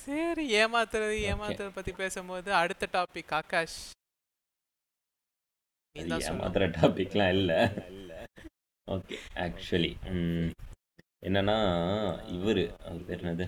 சரி 0.00 0.44
ஏமாத்துறது 0.60 1.14
ஏமாத்துறது 1.30 1.70
பத்தி 1.74 1.92
பேசும்போது 2.00 2.50
அடுத்த 2.54 2.88
டாபிக் 2.92 3.32
ஆகாஷ். 3.38 3.76
ஏமாத்துற 5.96 6.64
டாபிக்லாம் 6.76 7.30
இல்லை. 7.34 7.58
ஓகே 8.88 9.16
ஆக்சுவலி 9.44 9.92
என்னன்னா 11.26 11.56
இவர் 12.36 12.62
அவர் 12.88 13.04
பேர் 13.08 13.22
என்னது. 13.24 13.46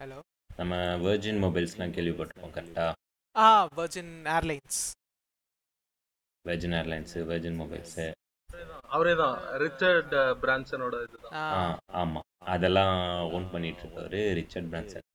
ஹலோ 0.00 0.18
நம்ம 0.56 0.74
வெர்ஜின் 1.04 1.42
மொபைல்ஸ்லாம் 1.44 1.94
கேள்விப்பட்டிருப்போம் 1.96 2.56
கரெக்டாக 2.56 2.92
ஆ 3.36 3.48
Virgin 3.78 4.12
Airlines 4.36 4.80
Virgin 6.44 6.76
Airlines 6.80 7.20
Virgin 7.30 7.58
Mobiles 7.62 8.06
அவரே 8.88 9.14
தான் 9.14 9.36
ரிச்சர்ட் 9.62 10.14
பிரான்சனோட 10.42 10.96
இதுதான். 11.06 11.32
ஆ. 11.32 11.44
ஆ 11.58 11.78
ஆமாம் 11.86 12.26
அதெல்லாம் 12.44 12.96
ஓன் 13.32 13.50
பண்ணிட்டு 13.50 13.82
இருக்காரு 13.82 14.20
ரிச்சர்ட் 14.34 14.70
பிரான்சன். 14.72 15.06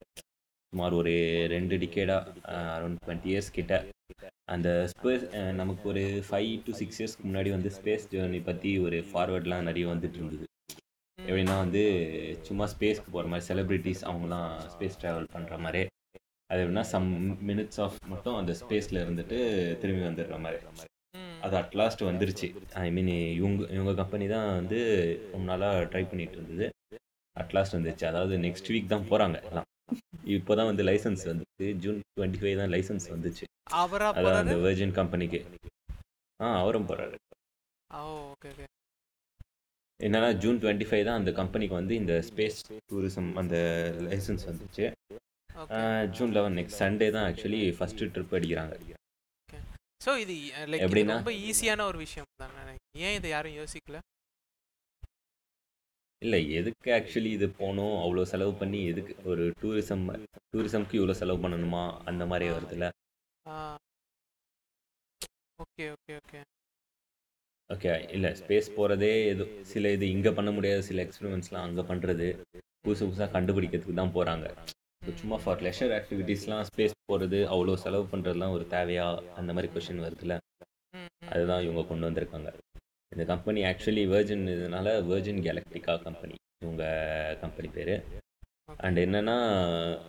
சுமார் 0.74 0.94
ஒரு 0.94 1.14
ரெண்டு 1.50 1.76
டிகேடாக 1.78 2.32
அரௌண்ட் 2.52 3.02
டுவெண்ட்டி 3.06 3.30
இயர்ஸ் 3.32 3.52
கிட்ட. 3.52 3.76
அந்த 4.52 4.70
ஸ்பேஸ் 4.92 5.52
நமக்கு 5.52 5.90
ஒரு 5.90 6.24
ஃபைவ் 6.30 6.64
டு 6.64 6.72
சிக்ஸ் 6.72 7.00
இயர்ஸ்க்கு 7.02 7.28
முன்னாடி 7.28 7.50
வந்து 7.50 7.70
ஸ்பேஸ் 7.70 8.08
ஜேர்னி 8.12 8.44
பற்றி 8.44 8.80
ஒரு 8.80 8.98
ஃபார்வர்ட்லாம் 9.12 9.68
நிறைய 9.70 9.88
வந்துட்டு 9.88 10.20
இருந்தது. 10.22 10.46
எப்படின்னா 11.20 11.58
வந்து 11.58 11.84
சும்மா 12.42 12.66
ஸ்பேஸ்க்கு 12.66 13.12
போகிற 13.12 13.28
மாதிரி 13.28 13.48
செலிப்ரிட்டிஸ் 13.50 14.04
அவங்களாம் 14.12 14.54
ஸ்பேஸ் 14.74 15.00
ட்ராவல் 15.02 15.30
பண்ணுற 15.36 15.60
மாதிரி. 15.60 15.84
அது 16.50 16.64
எப்படின்னா 16.64 16.82
சம் 16.82 17.12
மினிட்ஸ் 17.48 17.80
ஆஃப் 17.80 17.98
மட்டும் 18.08 18.36
அந்த 18.36 18.56
ஸ்பேஸில் 18.62 19.04
இருந்துட்டு 19.04 19.38
திரும்பி 19.78 20.04
வந்துடுற 20.08 20.40
மாதிரி. 20.40 20.62
அது 21.46 21.56
அட்லாஸ்ட் 21.62 22.02
வந்துருச்சு. 22.10 22.48
ஐ 22.84 22.88
மீன் 22.96 23.12
இவங்க 23.40 23.62
இவங்க 23.76 23.94
கம்பெனி 24.02 24.26
தான் 24.36 24.48
வந்து 24.60 24.80
ரொம்ப 25.34 25.46
நாளாக 25.52 25.82
ட்ரை 25.94 26.04
பண்ணிட்டு 26.12 26.38
இருந்தது. 26.40 26.68
அட்லாஸ்ட் 27.36 27.76
வந்துருச்சு. 27.78 28.06
அதாவது 28.12 28.36
நெக்ஸ்ட் 28.46 28.72
வீக் 28.74 28.94
தான் 28.94 29.08
போகிறாங்க 29.12 29.38
எல்லாம். 29.50 29.68
இப்போ 30.36 30.52
தான் 30.60 30.70
வந்து 30.72 30.84
லைசன்ஸ் 30.90 31.26
வந்துச்சு. 31.32 31.68
ஜூன் 31.84 32.00
டுவெண்ட்டி 32.18 32.42
ஃபைவ் 32.44 32.60
தான் 32.62 32.72
லைசன்ஸ் 32.76 33.08
வந்துச்சு. 33.14 33.46
அவரா 33.82 34.08
அதான் 34.20 34.42
அந்த 34.44 34.56
வெர்ஜின் 34.68 34.96
கம்பெனிக்கு 35.00 35.42
ஆ 36.40 36.48
அவரும் 36.62 36.88
போகிறாரு 36.92 37.18
என்னன்னா 40.00 40.30
ஜூன் 40.44 40.58
டுவெண்ட்டி 40.62 40.86
ஃபைவ் 40.90 41.06
தான் 41.08 41.20
அந்த 41.20 41.32
கம்பெனிக்கு 41.40 41.76
வந்து 41.80 41.94
இந்த 42.02 42.14
ஸ்பேஸ் 42.30 42.58
டூரிசம் 42.92 43.30
அந்த 43.42 43.56
லைசன்ஸ் 44.08 44.48
வந்துச்சு. 44.50 44.86
ஜூன் 46.18 46.34
லெவன் 46.38 46.58
நெக்ஸ்ட் 46.60 46.82
சண்டே 46.82 47.08
தான் 47.16 47.26
ஆக்சுவலி 47.30 47.62
ஃபர்ஸ்ட் 47.78 48.04
ட்ரிப் 48.16 48.36
அடிக்கிறாங்க. 48.38 48.76
ஸோ 50.04 50.12
இது 50.24 50.34
லைக்? 50.72 51.14
ரொம்ப 51.18 51.34
ஈஸியான 51.50 51.86
ஒரு 51.90 51.98
விஷயம் 52.06 52.30
தானே. 52.42 52.74
ஏன் 53.06 53.16
இதை 53.20 53.30
யாரும் 53.34 53.58
யோசிக்கல? 53.62 54.00
இல்லை 56.22 56.40
எதுக்கு 56.60 56.90
ஆக்சுவலி 56.98 57.32
இது 57.38 57.48
போகணும்? 57.60 57.96
அவ்வளோ 58.04 58.24
செலவு 58.32 58.54
பண்ணி 58.62 58.80
எதுக்கு 58.92 59.14
ஒரு 59.32 59.44
டூரிசம் 59.62 60.04
டூரிசம்க்கு 60.54 60.98
இவ்வளோ 61.00 61.16
செலவு 61.22 61.40
பண்ணணுமா? 61.46 61.84
அந்த 62.10 62.26
மாதிரி 62.32 62.48
வருதுல்ல. 62.56 62.88
Okay 65.60 65.86
okay 65.96 66.14
okay. 66.22 66.40
ஓகே 67.70 67.92
இல்லை 68.16 68.30
ஸ்பேஸ் 68.40 68.74
போகிறதே 68.78 69.12
எது 69.32 69.44
சில 69.74 69.92
இது 69.96 70.06
இங்கே 70.16 70.32
பண்ண 70.38 70.50
முடியாத. 70.58 70.82
சில 70.90 71.04
எக்ஸ்பெரிமெண்ட்ஸ்லாம் 71.06 71.68
அங்கே 71.68 71.84
பண்ணுறது 71.92 72.28
புதுசு 72.86 73.04
புதுசாக 73.08 73.32
கண்டுபிடிக்கிறதுக்கு 73.36 74.00
தான் 74.02 74.16
போகிறாங்க 74.18 74.48
சும்மா 75.12 75.38
ஃபார் 75.44 75.62
லெஷர் 75.62 75.94
ஆக்டிவிட்டீஸ்லாம் 75.98 76.66
ஸ்பேஸ் 76.76 76.92
போகிறது 77.06 77.40
அவ்வளோ 77.50 77.74
செலவு 77.74 78.08
பண்ணுறதுலாம் 78.12 78.52
ஒரு 78.52 78.66
தேவையா? 78.70 79.24
அந்த 79.36 79.54
மாதிரி 79.54 79.74
கொஷின் 79.74 80.04
வருதுல்ல. 80.04 80.38
அதுதான் 81.30 81.64
இவங்க 81.64 81.84
கொண்டு 81.84 82.10
வந்திருக்காங்க. 82.10 82.54
இந்த 83.12 83.26
கம்பெனி 83.26 83.62
ஆக்சுவலி 83.64 84.04
வேர்ஜின் 84.14 84.46
இதனால 84.54 84.88
வெர்ஜின் 85.12 85.42
கேலக்டிகா 85.48 86.02
கம்பெனி 86.02 86.34
இவங்க 86.66 87.38
கம்பெனி 87.42 87.68
பேர். 87.68 88.04
அண்ட் 88.78 88.98
என்னன்னா 88.98 89.38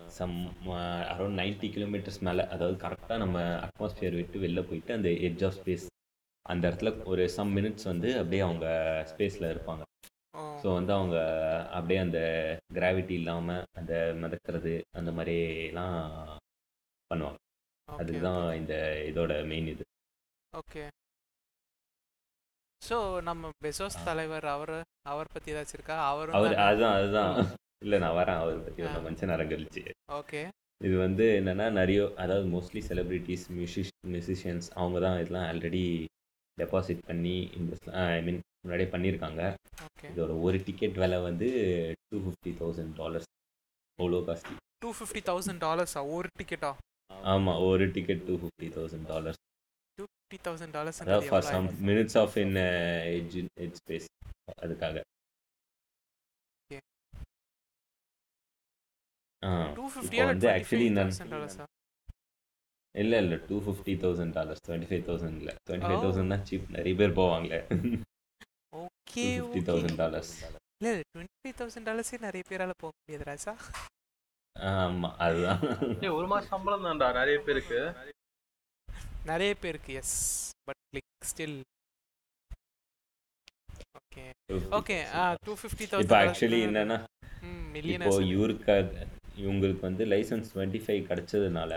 சம் 0.07 0.47
அரௌண்ட் 1.11 1.39
நைன்ட்டி 1.41 1.69
கிலோமீட்டர்ஸ் 1.77 2.21
மேலே 2.21 2.47
அதாவது 2.47 2.89
கரெக்டாக 2.89 3.17
நம்ம 3.17 3.41
அட்மாஸ்பியர் 3.41 4.15
விட்டு 4.15 4.39
வெளில 4.39 4.63
போயிட்டு 4.69 4.95
அந்த 4.95 5.09
எட்ஜ் 5.09 5.45
ஆஃப் 5.45 5.59
ஸ்பேஸ் 5.65 5.87
அந்த 6.43 6.69
இடத்துல 6.69 7.05
ஒரு 7.05 7.29
சம் 7.29 7.57
மினிட்ஸ் 7.57 7.85
வந்து 7.85 8.13
அப்படியே 8.17 8.43
அவங்க 8.43 8.67
ஸ்பேஸில் 9.11 9.51
இருப்பாங்க. 9.55 9.83
ஸோ 10.65 10.71
வந்து 10.77 10.93
அவங்க 10.97 11.17
அப்படியே 11.77 11.99
அந்த 12.05 12.21
கிராவிட்டி 12.77 13.15
இல்லாமல் 13.21 13.65
அந்த 13.79 13.93
மிதக்கிறது 14.21 14.73
அந்த 14.99 15.11
மாதிரிலாம் 15.17 15.97
பண்ணுவாங்க. 17.11 17.39
அதுதான் 17.89 18.45
இந்த 18.59 18.75
இதோட 19.09 19.33
மெயின் 19.51 19.69
இது. 19.73 19.85
ஓகே. 20.53 20.85
ஸோ 22.83 22.97
நம்ம 23.29 23.51
பெசோஸ் 23.65 23.99
தலைவர் 24.09 24.47
அவர் 24.55 24.75
அவர் 25.13 25.33
பத்தி 25.35 25.53
ஏதாச்சும் 25.55 25.79
இருக்கா? 25.79 25.97
அவர் 26.13 26.33
தானே? 26.33 26.57
அதுதான் 26.69 26.97
அதுதான். 26.99 27.35
இல்லை 27.85 27.99
நான் 28.05 28.17
வரேன் 28.21 28.41
அவர் 28.43 28.65
பற்றி. 28.65 28.83
ஒரு 28.87 29.05
கொஞ்ச 29.09 29.29
நேரம் 29.33 29.53
கழிச்சு 29.53 29.83
ஓகே. 30.21 30.43
இது 30.81 30.95
வந்து 31.05 31.27
என்னன்னா 31.41 31.69
நிறைய 31.81 32.01
அதாவது 32.25 32.47
மோஸ்ட்லி 32.55 32.83
செலிபிரிட்டிஸ் 32.89 33.47
மியூசிஷ் 33.59 33.93
மியூசிஷியன்ஸ் 34.15 34.69
அவங்க 34.81 34.99
தான் 35.07 35.21
இதெல்லாம் 35.21 35.47
ஆல்ரெடி 35.51 35.85
டெபாசிட் 36.59 37.07
பண்ணி 37.11 37.37
இன்வெஸ்ட் 37.61 37.89
ஐ 38.09 38.21
மீன் 38.29 38.43
முன்னாடியே 38.65 38.89
பண்ணியிருக்காங்க. 38.95 39.43
இதோட 40.11 40.33
ஒரு 40.47 40.59
டிக்கெட் 40.67 40.99
விலை 41.03 41.19
வந்து 41.29 41.49
டூ 42.11 42.19
ஃபிஃப்டி 42.27 42.53
தௌசண்ட் 42.61 42.93
டாலர்ஸ் 43.01 43.31
அவ்வளோ 43.99 44.21
காஸ்ட்லி. 44.29 44.57
டூ 44.85 44.91
ஃபிஃப்டி 44.99 45.23
தௌசண்ட் 45.31 45.61
டாலர்ஸா 45.67 46.03
ஒரு 46.17 46.29
டிக்கெட்டா 46.41 46.71
ஆமாம் 47.33 47.61
ஒரு 47.71 47.85
ticket 47.97 48.23
two 48.29 48.35
fifty 48.43 48.69
thousand 48.77 49.07
dollars 49.13 49.41
two 49.99 50.05
fifty 50.13 50.39
thousand 50.47 50.75
dollars 50.77 51.01
அதாவது 51.05 51.29
for 51.33 51.47
some 51.53 51.67
minutes 51.89 52.17
of 52.23 52.37
in 52.45 52.57
edge 53.17 53.37
edge 53.65 53.79
space 53.83 54.09
அதுக்காக. 54.65 54.97
வந்து 60.33 60.49
ஆக்சுவலி 60.57 60.89
இல்லை 63.03 63.17
இல்லை 63.23 63.37
two 63.49 63.57
fifty 63.67 63.95
thousand 64.03 64.35
dollars 64.39 64.63
twenty 64.67 64.89
five 64.91 65.05
thousand 65.09 65.39
இல்லை. 65.41 65.55
Twenty 65.67 65.89
five. 65.91 66.03
தௌசண்ட் 66.05 66.33
தான் 66.33 66.45
சீப் 66.49 66.69
நிறைய 66.77 66.95
பேர் 67.01 67.17
போவாங்களே. 67.21 67.59
ஓகே 69.15 69.25
ஃபிஃப்டி 69.35 69.61
தௌசண்ட் 69.67 69.99
டாலர்ஸ் 69.99 70.31
இல்லை 70.77 70.93
டுவெண்ட்டி 71.09 71.35
ஃபைவ் 71.43 71.59
தௌசண்ட் 71.59 71.87
டாலர்ஸே 71.89 72.17
நிறைய 72.23 72.43
பேரால 72.49 72.73
போக 72.79 72.91
முடியாது 72.95 73.25
ராசா 73.29 73.53
ஆமாம் 74.57 75.15
அதுதான். 75.19 75.61
ஒரு 76.13 76.27
மாசம் 76.27 76.51
சம்பளம் 76.53 76.85
தான்டா 76.87 77.07
நிறைய 77.17 77.39
பேருக்கு. 77.47 77.79
நிறைய 79.25 79.53
பேருக்கு 79.61 79.93
yes 79.95 80.17
but 80.67 80.81
like 80.97 81.09
still 81.25 81.57
okay 84.01 84.25
okay 84.79 84.97
two 85.43 85.55
fifty 85.55 85.85
இப்போ 85.85 85.95
தௌசண்ட் 85.95 86.17
ஆக்சுவலி 86.21 86.61
என்னன்னா 86.67 86.99
இப்போ 87.29 87.53
மில்லியனர்ஸ் 87.75 88.21
இவருக்கு 88.33 88.73
அது- 88.75 89.09
இவங்களுக்கு 89.39 89.83
வந்து 89.83 90.05
லைசன்ஸ் 90.11 90.53
டுவெண்ட்டி 90.53 90.81
ஃபைவ் 90.85 91.03
கிடைச்சதுனால 91.09 91.73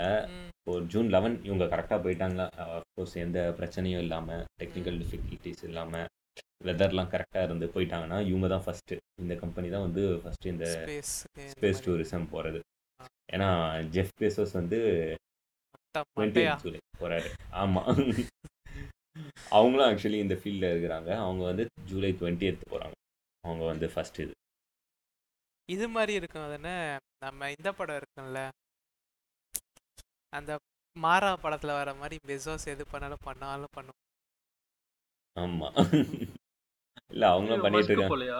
இப்போ 0.51 0.73
ஜூன் 0.91 1.09
லெவன் 1.09 1.37
இவங்க 1.43 1.65
கரெக்டாக 1.67 1.99
போயிட்டாங்க 2.03 2.41
அஃப்கோர்ஸ் 2.67 3.15
எந்த 3.23 3.39
பிரச்சனையும் 3.59 4.03
இல்லாமல் 4.03 4.43
டெக்னிக்கல் 4.61 4.99
டிஃபிகல்ட்டிஸ் 5.03 5.63
இல்லாமல் 5.63 6.07
வெதர்லாம் 6.61 7.11
கரெக்டாக 7.13 7.43
இருந்து 7.43 7.67
போயிட்டாங்கன்னா 7.75 8.17
இவங்க 8.29 8.47
தான் 8.47 8.65
ஃபஸ்ட்டு 8.65 8.95
இந்த 9.21 9.35
கம்பெனி 9.35 9.67
தான் 9.69 9.85
வந்து 9.87 10.03
ஃபஸ்ட்டு 10.23 10.51
இந்த 10.53 10.65
ஸ்பேஸ் 11.51 11.83
டூரிசம் 11.85 12.31
போகிறது 12.33 12.59
ஏன்னா 13.33 13.49
ஜெஃப் 13.95 14.17
பேசோஸ் 14.21 14.53
வந்து 14.59 14.79
டுவெண்ட்டி 15.95 16.43
ஜூலை 16.63 16.79
போகிறாரு 16.99 17.29
ஆமாம் 17.61 17.89
அவங்களும் 19.57 19.87
ஆக்சுவலி 19.89 20.19
இந்த 20.23 20.35
ஃபீல்டில் 20.39 20.71
இருக்கிறாங்க. 20.71 21.09
அவங்க 21.25 21.43
வந்து 21.43 21.63
ஜூலை 21.89 22.11
டுவெண்ட்டி 22.19 22.49
எடுத்து 22.49 22.65
போகிறாங்க 22.73 22.95
அவங்க 23.43 23.63
வந்து 23.65 23.87
ஃபர்ஸ்ட் 23.93 24.19
இது. 24.19 24.33
இது 25.69 25.85
மாதிரி 25.87 26.13
இருக்கும். 26.13 26.43
அது 26.43 26.55
என்ன? 26.59 26.71
நம்ம 27.25 27.49
இந்த 27.55 27.69
படம் 27.79 27.97
இருக்கும்ல. 27.99 28.41
அந்த 30.33 30.51
மாறா 30.95 31.31
படத்துல 31.43 31.73
வர 31.79 31.89
மாதிரி 31.93 32.17
பெசோஸ் 32.29 32.67
எது 32.73 32.85
பண்ணாலும் 32.93 33.25
பண்ணாலும் 33.27 33.75
பண்ணும் 33.77 33.99
ஆமாம் 35.37 35.75
இல்லை 37.11 37.27
அவங்களும் 37.29 37.63
பண்ணிட்டு 37.65 37.83
மஸ்கு 37.83 37.95
இருக்காங்க. 37.95 38.13
போலையா? 38.13 38.39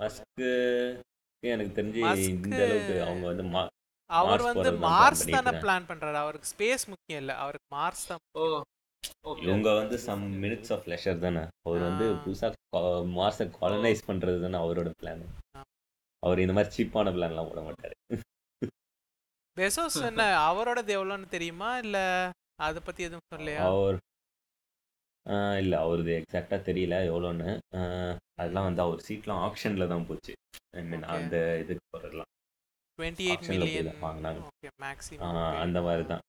மஸ்க்கு 0.00 0.48
எனக்கு 1.42 1.72
தெரிஞ்சு 1.78 2.00
இந்த 2.28 2.62
அளவுக்கு 2.64 2.94
அவங்க 3.02 3.24
வந்து 3.26 3.44
மா 3.48 3.62
அவர் 4.10 4.28
மார்ஸ் 4.30 4.46
வந்து 4.48 4.60
போறது 4.60 4.72
தான் 4.72 4.82
plan 4.82 4.90
மார்ஸ் 4.90 5.20
பண்ணிட்டு 5.20 5.36
தானே 5.38 5.42
இருக்காங்க. 5.44 5.62
பிளான் 5.62 5.88
பண்றாரு. 5.90 6.16
அவருக்கு 6.16 6.50
ஸ்பேஸ் 6.50 6.84
முக்கியம் 6.88 7.20
இல்ல. 7.22 7.32
அவருக்கு 7.44 7.68
மார்ஸ் 7.76 8.04
தான் 8.06 8.22
ஓ 8.34 8.44
ஓகே. 9.24 9.42
இவங்க 9.42 9.68
வந்து 9.74 9.96
சம் 10.04 10.24
மினிட்ஸ் 10.42 10.72
ஆஃப் 10.72 10.86
லெஷர் 10.88 11.18
தானே. 11.18 11.42
அவர் 11.66 11.82
வந்து 11.82 12.06
ஆ. 12.10 12.20
புதுசாக 12.22 12.54
மார்ஸை 13.16 13.46
காலனைஸ் 13.58 14.06
பண்ணுறது 14.06 14.38
தானே 14.40 14.58
அவரோட 14.58 14.90
பிளான். 15.00 15.24
அவர் 16.22 16.38
இந்த 16.38 16.52
மாதிரி 16.52 16.74
சீப்பான 16.76 17.12
பிளான்லாம் 17.16 17.50
போட 17.50 17.60
மாட்டார். 17.62 17.96
பெசோஸ் 19.56 19.98
என்ன 20.08 20.22
அவரோடது 20.46 20.90
எவ்வளோன்னு 20.96 21.28
தெரியுமா? 21.28 21.78
இல்ல 21.78 21.98
அதை 22.60 22.80
பத்தி 22.84 23.02
எதுவும் 23.02 23.30
சொல்லலையா? 23.32 23.62
அவர் 23.70 23.96
இல்லை 25.62 25.76
அவரது 25.84 26.12
எக்ஸாக்டாக 26.20 26.60
தெரியல 26.68 26.96
எவ்வளோன்னு. 27.10 27.50
அதெல்லாம் 28.40 28.68
வந்து 28.68 28.82
அவர் 28.86 29.06
சீட்லாம் 29.08 29.42
ஆப்ஷனில் 29.46 29.90
தான் 29.92 30.06
போச்சு. 30.08 30.32
ஐ 30.78 30.82
மீன். 30.90 31.06
அந்த 31.16 31.36
இதுக்கு 31.62 31.84
போகிறதுலாம் 31.94 32.32
அந்த 35.64 35.78
மாதிரி 35.86 36.04
தான். 36.12 36.22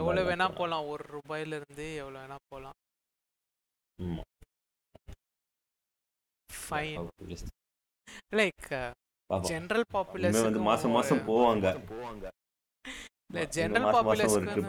எவ்வளோ 0.00 0.22
வேணா. 0.28 0.46
போகலாம் 0.60 0.88
ஒரு 0.92 1.04
ரூபாயில 1.16 1.58
இருந்து 1.60 1.86
எவ்வளோ 2.02 2.18
வேணா 2.22 2.38
போகலாம் 2.52 2.76
list. 7.32 7.48
லைக் 8.38 8.66
ஜென்ரல் 9.30 9.84
பாப்புலர்ஸ் 9.94 10.46
வந்து 10.46 10.62
மாசம் 10.70 10.94
மாசம் 10.96 11.26
போவாங்க. 11.28 11.66
இல்ல 13.32 13.42
ஜென்ரல் 13.56 13.86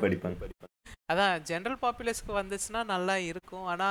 அடிப்பாங்க. 0.07 0.67
அதான் 1.11 1.33
ஜென்ரல் 1.49 1.79
பாப்புலர்ஸ்க்கு 1.81 2.33
வந்துச்சுன்னா 2.41 2.81
நல்லா 2.91 3.15
இருக்கும். 3.31 3.65
ஆனா 3.71 3.89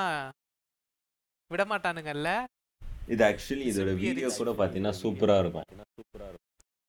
விட 1.51 1.65
மாட்டானுங்கல்ல 1.73 2.31
இது 3.15 3.23
ஆக்சுவலி 3.29 3.65
இதோட 3.71 3.91
வீடியோ 4.05 4.29
கூட 4.39 4.51
பார்த்தீங்கன்னா 4.61 4.95
சூப்பரா 5.03 5.37
இருக்கும். 5.43 5.67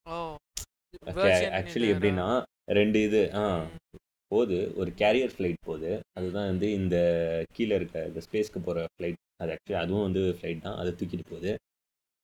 ஓ 0.06 0.16
ஆக்சுவலி 1.60 1.90
எப்படின்னா 1.94 2.28
ரெண்டு 2.80 2.98
இது 3.08 3.22
ஆ 3.42 3.44
போகுது. 4.32 4.60
ஒரு 4.82 4.90
கேரியர் 5.02 5.36
ஃப்ளைட் 5.36 5.60
போகுது. 5.70 5.92
அதுதான் 6.18 6.50
வந்து 6.52 6.68
இந்த 6.80 6.96
கீழே 7.56 7.76
இருக்க 7.80 8.08
இந்த 8.10 8.22
ஸ்பேஸ்க்கு 8.28 8.66
போகிற 8.68 8.86
ஃப்ளைட் 8.96 9.22
அது 9.42 9.52
ஆக்சுவலி 9.56 9.82
அதுவும் 9.84 10.06
வந்து 10.08 10.24
ஃப்ளைட் 10.38 10.66
தான். 10.68 10.80
அதை 10.82 10.92
தூக்கிட்டு 11.00 11.32
போகுது. 11.34 11.54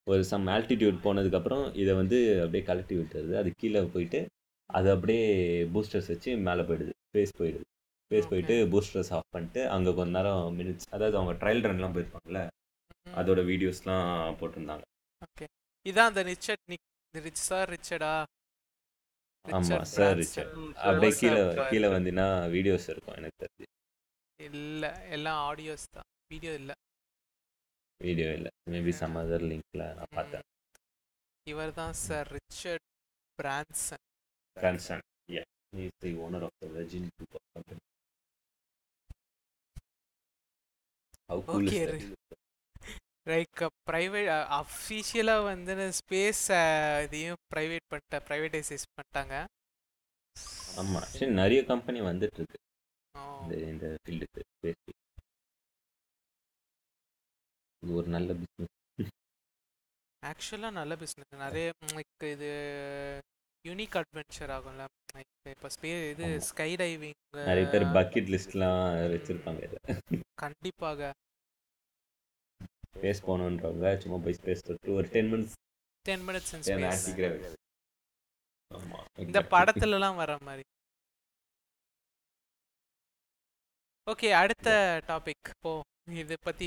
ஒரு 0.07 0.23
சம் 0.31 0.47
ஆல்டிடியூட் 0.55 1.05
போனதுக்கப்புறம் 1.07 1.65
இதை 1.81 1.93
வந்து 2.01 2.19
அப்படியே 2.43 2.63
கலட்டி 2.69 2.95
விட்டுருது. 2.99 3.33
அது 3.41 3.49
கீழே 3.61 3.81
போயிட்டு 3.95 4.21
அது 4.69 4.87
அப்படியே 4.95 5.25
பூஸ்டர்ஸ் 5.73 6.09
வச்சு 6.13 6.31
மேலே 6.47 6.63
போயிடுது. 6.69 6.93
ஸ்பேஸ் 7.07 7.33
போயிடுது. 7.39 7.65
ஸ்பேஸ். 8.03 8.29
போயிட்டு 8.31 8.55
பூஸ்டர்ஸ் 8.73 9.11
ஆஃப் 9.17 9.33
பண்ணிட்டு 9.35 9.61
அங்கே 9.75 9.91
கொஞ்ச 9.99 10.11
நேரம் 10.17 10.43
மினிட்ஸ் 10.59 10.87
அதாவது 10.95 11.15
அவங்க 11.19 11.33
ட்ரையல் 11.41 11.67
ரன்லாம் 11.69 11.95
போயிருப்பாங்கல்ல 11.95 12.41
அதோட 13.19 13.41
வீடியோஸ்லாம் 13.51 14.07
போட்டிருந்தாங்க. 14.39 14.83
ஓகே 15.25 15.45
இதான் 15.85 16.09
அந்த 16.11 16.21
ரிச்சர்ட் 16.31 16.63
நிக் 16.71 16.85
ரிச் 17.13 17.43
சார் 17.49 17.69
ரிச்சர்டா? 17.75 18.11
ஆமாம் 19.45 19.85
சார் 19.95 20.15
ரிச்சர்ட். 20.21 20.51
அப்படியே 20.87 21.11
கீழே 21.21 21.41
கீழே 21.71 21.89
வந்தீங்கன்னா 21.95 22.27
வீடியோஸ் 22.55 22.87
இருக்கும் 22.93 23.17
எனக்கு 23.19 23.37
தெரிஞ்சு. 23.43 23.67
இல்ல 24.39 24.83
எல்லாம் 25.15 25.39
ஆடியோஸ் 25.49 25.85
தான். 25.95 26.07
வீடியோ 26.33 26.53
இல்ல. 26.61 26.71
வீடியோ 28.01 28.29
இல்லை. 28.37 28.51
மேபி 28.73 28.93
சம் 28.99 29.17
அதர் 29.21 29.45
லிங்க்ல 29.51 29.85
நான் 29.97 30.13
பார்த்தேன். 30.17 30.45
இவர் 31.47 31.73
தான் 31.81 31.95
sir 32.05 32.29
Richard 32.37 32.85
Branson. 33.39 34.03
Branson. 34.59 34.99
Yeah, 35.29 35.45
he 35.73 35.85
is 35.85 35.93
the 36.01 36.11
owner 36.17 36.41
of 36.43 36.53
the 36.61 36.67
Virgin 36.69 37.03
Group 37.15 37.31
of 37.33 37.43
company. 37.55 37.81
How 41.29 41.37
cool 41.43 41.67
Okay, 41.67 41.83
is 41.83 42.09
that? 42.09 42.15
Like 43.29 43.59
private 43.87 44.29
அஃபிஷியலாக 44.59 45.41
வந்து 45.49 45.73
ஸ்பேஸ் 45.97 46.43
இதையும் 47.05 47.41
ப்ரைவேட் 47.53 47.85
பண்ணிட்ட 47.91 48.19
ப்ரைவேட்டைசைஸ் 48.27 48.85
பண்ணிட்டாங்க. 48.97 49.33
ஆமா 50.81 50.99
சரி 51.13 51.29
நிறைய 51.41 51.59
கம்பெனி 51.71 51.99
வந்துட்டு 52.09 52.39
இருக்கு 52.41 52.59
இந்த 53.41 53.53
இந்த 53.71 53.85
ஃபீல்டுக்கு 54.01 54.41
ஸ்பேஸ் 54.53 54.81
இது 57.83 57.91
ஒரு 57.99 58.09
நல்ல 58.15 58.29
பிஸ்னஸ் 58.41 58.75
ஆக்சுவலாக 60.23 60.77
நல்ல 60.79 60.95
பிஸ்னஸ் 61.03 61.43
நிறைய 61.45 61.67
லைக் 61.97 62.25
இது 62.35 62.49
யூனிக் 63.67 63.95
அட்வென்ச்சர் 63.99 64.51
ஆகும்ல. 64.57 64.83
இப்போ 65.53 65.67
ஸ்பே 65.75 65.91
இது. 66.11 66.25
ஸ்கை 66.49 66.69
டைவிங் 66.81 67.17
நிறைய 67.49 67.65
பேர் 67.73 67.85
பக்கெட் 67.97 68.29
லிஸ்ட்லாம் 68.33 68.81
வச்சிருப்பாங்க 69.13 69.61
இதை. 69.67 69.79
கண்டிப்பாக. 70.43 71.11
ஸ்பேஸ் 72.95 73.21
போகணுன்றவங்க 73.27 73.89
சும்மா 74.03 74.17
போய் 74.25 74.37
ஸ்பேஸ் 74.39 74.65
தொட்டு 74.67 74.93
ஒரு 74.99 75.07
ten 75.15 75.29
minutes 75.33 75.55
ten 76.09 76.23
minutes 76.27 76.51
space 76.69 77.05
இந்த 79.25 79.39
படத்துலலாம் 79.53 80.17
வர 80.21 80.31
மாதிரி. 80.47 80.65
ஓகே 84.11 84.29
அடுத்த 84.41 84.69
டாபிக் 85.09 85.49
போ 85.65 85.71
இது 86.21 86.35
பத்தி 86.47 86.65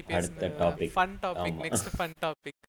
topic. 0.63 0.91
Fun 0.97 1.15
topic. 1.25 1.59
Next 1.67 1.91
fun 1.99 2.17
topic 2.25 2.63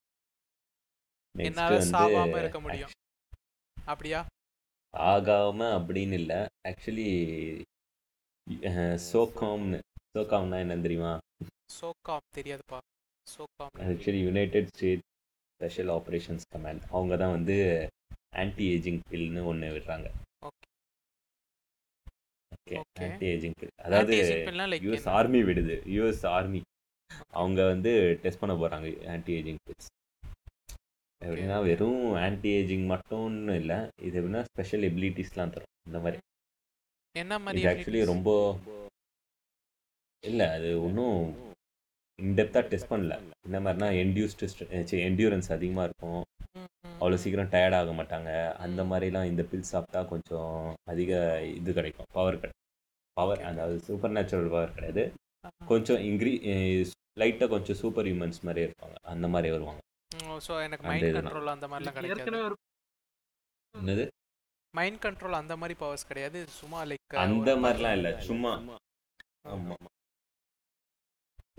என்னால 1.34 1.78
சாவாம 1.94 2.38
இருக்க 2.42 2.60
முடியும். 2.66 2.92
அப்படியா? 3.92 4.20
ஆகாம 4.94 5.60
அப்படின்னு 5.78 6.16
இல்லை. 6.20 6.38
ஆக்சுவலி 6.68 7.08
சோகாம்னு 9.10 9.78
சோகாம்னா 10.16 10.58
என்னன்னு 10.62 10.86
தெரியுமா? 10.86 11.12
சோகாம் 11.78 12.28
தெரியாதுப்பா. 12.36 12.78
SOCOM 13.26 13.72
actually 13.88 14.20
United 14.28 14.70
State 14.74 15.04
special 15.54 15.90
operations 15.96 16.46
command 16.54 16.84
அவங்க 16.96 17.16
தான் 17.22 17.34
வந்து 17.36 17.56
ஆன்டி 18.42 18.66
ஏஜிங் 18.74 19.00
பில்னு 19.10 19.42
ஒன்று 19.50 19.72
விடுறாங்க. 19.76 20.08
ஓகே. 20.48 20.66
ஆன்டி 23.06 23.26
ஏஜிங் 23.34 23.56
பில் 23.60 23.74
அதாவது 23.86 24.16
யூஎஸ் 24.86 25.08
ஆர்மி 25.16 25.40
விடுது. 25.48 25.76
யூஎஸ் 25.96 26.24
ஆர்மி 26.36 26.60
அவங்க 27.40 27.60
வந்து 27.72 27.92
டெஸ்ட் 28.22 28.42
பண்ண 28.42 28.54
போகிறாங்க 28.60 28.88
ஆன்டி 29.14 29.32
ஏஜிங் 29.40 29.60
பில்ஸ் 29.66 29.90
எப்படின்னா 31.22 31.58
வெறும் 31.68 32.02
ஆன்டி 32.24 32.50
ஏஜிங் 32.58 32.86
மட்டும்னு 32.92 33.54
இல்லை. 33.62 33.78
இது 34.06 34.14
எப்படின்னா 34.20 34.42
ஸ்பெஷல் 34.50 34.86
எபிலிட்டிஸ்லாம் 34.90 35.54
தரும் 35.54 35.72
இந்த 35.88 35.98
மாதிரி. 36.04 36.18
என்ன 37.22 37.34
மாதிரி 37.44 37.60
இது 37.62 37.70
ஆக்சுவலி 37.72 38.02
ரொம்ப 38.12 38.30
இல்லை 40.24 40.46
அது 40.56 40.68
ஒன்றும் 40.86 41.18
இன்டெப்த்தாக 42.18 42.68
டெஸ்ட் 42.72 42.90
பண்ணல. 42.92 43.14
இந்த 43.46 43.58
மாதிரினா 43.64 43.88
என்டியூஸ்டு 44.02 45.00
என்டியூரன்ஸ் 45.08 45.50
அதிகமாக 45.56 45.86
இருக்கும். 45.88 46.22
அவ்வளோ 47.00 47.16
சீக்கிரம் 47.22 47.50
டயர்ட் 47.54 47.76
ஆக 47.78 47.92
மாட்டாங்க. 47.98 48.30
அந்த 48.64 48.80
மாதிரிலாம் 48.90 49.28
இந்த 49.30 49.42
பில் 49.50 49.70
சாப்பிட்டா 49.72 50.00
கொஞ்சம் 50.12 50.58
அதிக 50.92 51.12
இது 51.58 51.70
கிடைக்கும் 51.78 52.10
பவர் 52.18 52.40
கிடைக்கும் 52.42 52.62
பவர் 53.16 53.42
அதாவது 53.50 53.76
சூப்பர் 53.88 54.14
நேச்சுரல் 54.16 54.54
பவர் 54.54 54.76
கிடையாது 54.76 55.04
கொஞ்சம் 55.70 56.02
இன்க்ரீ 56.08 56.32
லைட்டாக 57.22 57.48
கொஞ்சம் 57.54 57.80
சூப்பர் 57.80 58.08
ஹியூமன்ஸ் 58.08 58.44
மாதிரி 58.46 58.62
இருப்பாங்க. 58.66 58.96
அந்த 59.14 59.26
மாதிரி 59.34 59.50
வருவாங்க. 59.56 59.82
ஸோ 60.46 60.54
எனக்கு 60.66 60.86
மைண்ட். 60.90 61.08
கண்ட்ரோல் 61.16 61.54
அந்த 61.54 61.66
மாதிரிலாம் 61.70 61.96
கிடைக்காது. 61.98 62.56
என்னது? 63.74 64.04
மைண்ட் 64.74 65.00
கண்ட்ரோல் 65.06 65.40
அந்த 65.40 65.54
மாதிரி 65.62 65.74
பவர்ஸ் 65.82 66.08
கிடையாது. 66.10 66.36
இது 66.44 66.52
சும்மா 66.62 66.80
லைக் 66.90 67.18
அந்த 67.24 67.52
மாதிரிலாம் 67.64 67.96
இல்லை. 67.98 68.12
சும்மா. 68.30 68.52
ஆமாம் 69.52 69.90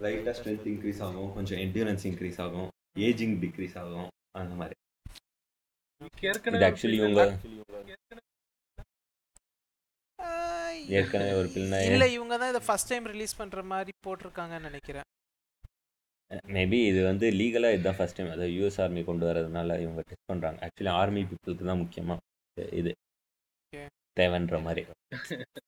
லைட்டாக 0.04 0.34
ஸ்ட்ரென்த் 0.38 0.68
இன்க்ரீஸ் 0.74 1.02
ஆகும். 1.08 1.30
கொஞ்சம் 1.36 1.60
என்டியூரன்ஸ் 1.66 2.06
இன்க்ரீஸ் 2.12 2.40
ஆகும். 2.46 2.70
ஏஜிங் 3.08 3.36
டிக்ரீஸ் 3.44 3.78
ஆகும். 3.84 4.10
அந்த 4.40 4.54
மாதிரி. 4.62 4.76
ஏற்கனவே 6.30 6.60
இது 6.60 6.68
ஆக்சுவலி 6.70 7.00
உங்க 7.08 7.22
ஏற்கனவே 10.98 11.32
ஒரு 11.42 11.48
பில்னா 11.54 11.78
இல்ல 11.90 12.06
இவங்க 12.16 12.34
தான் 12.42 12.52
இதை 12.54 12.62
ஃபர்ஸ்ட் 12.66 12.90
டைம் 12.92 13.06
ரிலீஸ் 13.12 13.38
பண்ற 13.40 13.62
மாதிரி 13.72 13.92
போட்டிருக்காங்கன்னு 14.06 14.68
நினைக்கிறேன். 14.70 15.08
மேபி 16.56 16.80
இது 16.90 17.02
வந்து 17.10 17.26
லீகலாக 17.40 17.76
இதுதான் 17.76 17.98
ஃபர்ஸ்ட் 17.98 18.18
டைம் 18.18 18.32
அதாவது 18.34 18.54
யூஎஸ் 18.58 18.80
ஆர்மி 18.84 19.02
கொண்டு 19.10 19.26
வரதுனால 19.30 19.78
இவங்க 19.84 20.02
டெஸ்ட் 20.10 20.30
பண்ணுறாங்க 20.32 20.60
ஆக்சுவலி 20.66 20.92
ஆர்மி 21.00 21.22
பீப்புளுக்கு 21.30 21.70
தான் 21.70 21.82
முக்கியமாக 21.84 22.22
இது. 22.82 22.92
தேவைன்ற 24.18 24.58
மாதிரி. 24.66 24.82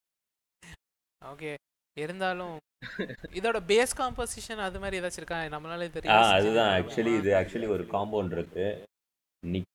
ஓகே 1.21 1.51
இருந்தாலும் 1.97 2.55
இதோட 3.37 3.57
பேஸ் 3.69 3.93
காம்போசிஷன் 3.99 4.61
அது 4.65 4.77
மாதிரி 4.81 4.99
ஏதாச்சும் 4.99 5.21
இருக்கா? 5.21 5.37
நம்மளால 5.55 5.85
இது 5.89 6.01
ஆ 6.15 6.19
அதுதான். 6.37 6.71
ஆக்சுவலி? 6.77 7.13
இது 7.21 7.31
ஆக்சுவலி 7.39 7.67
ஒரு 7.75 7.83
காம்பவுண்ட் 7.93 8.35
இருக்கு. 8.37 8.65
Nic 9.43 9.73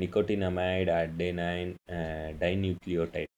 nicotinamide 0.00 0.90
adenine 0.98 1.72
dinucleotide 2.42 3.32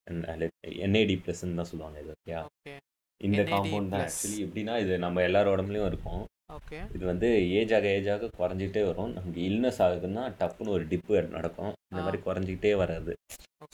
NAD 0.86 1.14
ப்ளஸ்ன்னு 1.24 1.58
தான் 1.60 1.70
சொல்லுவாங்க 1.70 1.98
இது 2.02 2.12
ஓகேயா 2.16 2.40
ஓகே 2.50 2.74
இந்த. 3.20 3.40
காம்பவுண்ட் 3.52 3.92
தான் 3.94 4.04
ஆக்சுவலி 4.06 4.38
எப்படின்னா 4.46 4.76
இது 4.84 4.94
நம்ம 5.06 5.22
எல்லார் 5.28 5.52
உடம்புலையும் 5.54 5.90
இருக்கும். 5.92 6.22
ஓகே. 6.50 6.78
இது 6.94 7.04
வந்து 7.06 7.28
ஏஜ் 7.52 7.72
ஆக 7.72 7.86
ஏஜ் 7.90 8.08
ஆக 8.08 8.28
குறைஞ்சிட்டே 8.38 8.82
வரும். 8.86 9.12
நமக்கு 9.16 9.40
இல்னஸ் 9.48 9.80
ஆகுதுன்னா 9.84 10.22
டப்புன்னு 10.38 10.74
ஒரு 10.76 10.84
டிப்பு 10.90 11.20
நடக்கும். 11.34 11.72
இந்த 11.84 12.00
ஆ. 12.00 12.04
மாதிரி 12.04 12.20
குறைஞ்சிக்கிட்டே 12.22 12.72
வராது. 12.80 13.12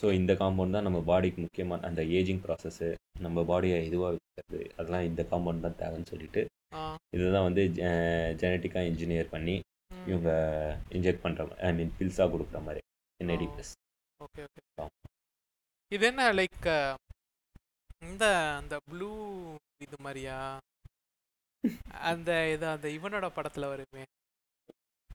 ஸோ 0.01 0.07
இந்த 0.13 0.31
காம்பவுண்ட் 0.39 0.75
தான் 0.75 0.87
நம்ம 0.87 0.99
பாடிக்கு 1.07 1.39
முக்கியமான 1.43 1.87
அந்த 1.87 2.01
ஏஜிங் 2.17 2.41
ப்ராசஸ்ஸு 2.43 2.89
நம்ம 3.21 3.43
பாடியை 3.45 3.77
இதுவாக 3.87 4.11
வச்சுக்கிறது 4.15 4.59
அதெல்லாம் 4.77 5.07
இந்த 5.07 5.21
காம்பவுண்ட் 5.29 5.65
தான் 5.65 5.79
தேவைன்னு 5.79 6.11
சொல்லிட்டு 6.11 6.41
ஆ. 6.73 6.81
இதுதான் 7.15 7.47
வந்து 7.47 7.63
ஜெனட்டிக்காக 8.41 8.89
இன்ஜினியர் 8.91 9.29
பண்ணி 9.29 9.55
ம், 9.93 10.05
இவங்க 10.09 10.31
இன்ஜெக்ட் 10.91 11.23
பண்ணுற 11.23 11.41
ஐ 11.61 11.73
மீன் 11.73 11.93
பில்ஸாக 11.97 12.29
கொடுக்குற 12.33 12.61
மாதிரி. 12.63 12.81
ஓ. 13.19 13.47
Plus 13.53 13.73
okay 14.19 14.41
okay. 14.47 14.61
இது 15.91 16.03
என்ன 16.07 16.23
லைக் 16.35 16.65
இந்த 18.01 18.23
அந்த 18.57 18.75
ப்ளூ 18.87 19.09
இது 19.81 19.97
மாதிரியா? 19.99 20.37
அந்த 22.09 22.29
இது 22.53 22.65
அந்த 22.67 22.87
இவனோட 22.89 23.27
படத்துல 23.37 23.67
வருமே. 23.67 24.03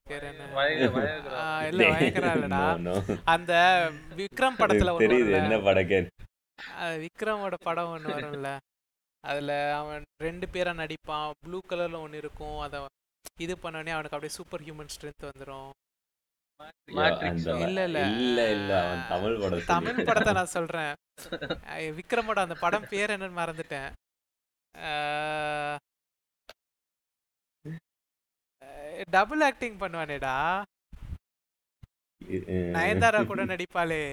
இல்ல 1.69 1.83
இல்லடா. 1.99 2.61
அந்த 3.33 3.53
விக்ரம் 4.19 4.59
படத்துல 4.61 4.93
ஒண்ணு 4.95 5.03
தெரியுது. 5.05 5.31
என்ன 5.41 5.57
படக்கே 5.67 5.99
அது 6.83 6.95
விக்ரமோட 7.05 7.55
படம் 7.63 7.91
ஒன்று 7.91 8.09
வரும்ல. 8.15 8.49
அதில் 9.23 9.53
அவன் 9.73 10.03
ரெண்டு 10.23 10.45
பேரா 10.53 10.71
நடிப்பான். 10.81 11.31
ப்ளூ 11.43 11.59
கலரில் 11.69 12.01
ஒன்று 12.01 12.17
இருக்கும். 12.17 12.57
அதை 12.59 12.79
இது 13.39 13.53
பண்ணோடனே 13.55 13.93
அவனுக்கு 13.95 14.15
அப்படியே 14.15 14.35
சூப்பர் 14.37 14.65
ஹியூமன் 14.65 14.93
ஸ்ட்ரென்த். 14.95 15.25
அந்த 15.29 15.45
இல்ல, 17.61 17.83
இல்ல. 17.83 17.99
இல்ல 18.17 18.39
இல்ல 18.51 18.71
அவன் 18.83 19.05
தமிழ் 19.09 19.39
படம் 19.39 19.65
தமிழ். 19.65 20.05
படத்தை 20.05 20.33
நான் 20.33 20.53
சொல்கிறேன் 20.57 20.93
விக்ரமோட 21.99 22.39
அந்த 22.39 22.55
படம் 22.55 22.89
பேர் 22.89 23.11
என்னன்னு 23.11 23.39
மறந்துட்டேன். 23.41 23.89
Double 29.09 29.41
acting 29.41 29.77
பண்ணுவானேடா. 29.77 30.35
நயன்தாரா 32.77 33.25
கூட 33.25 33.41
நடிப்பாளே. 33.45 34.03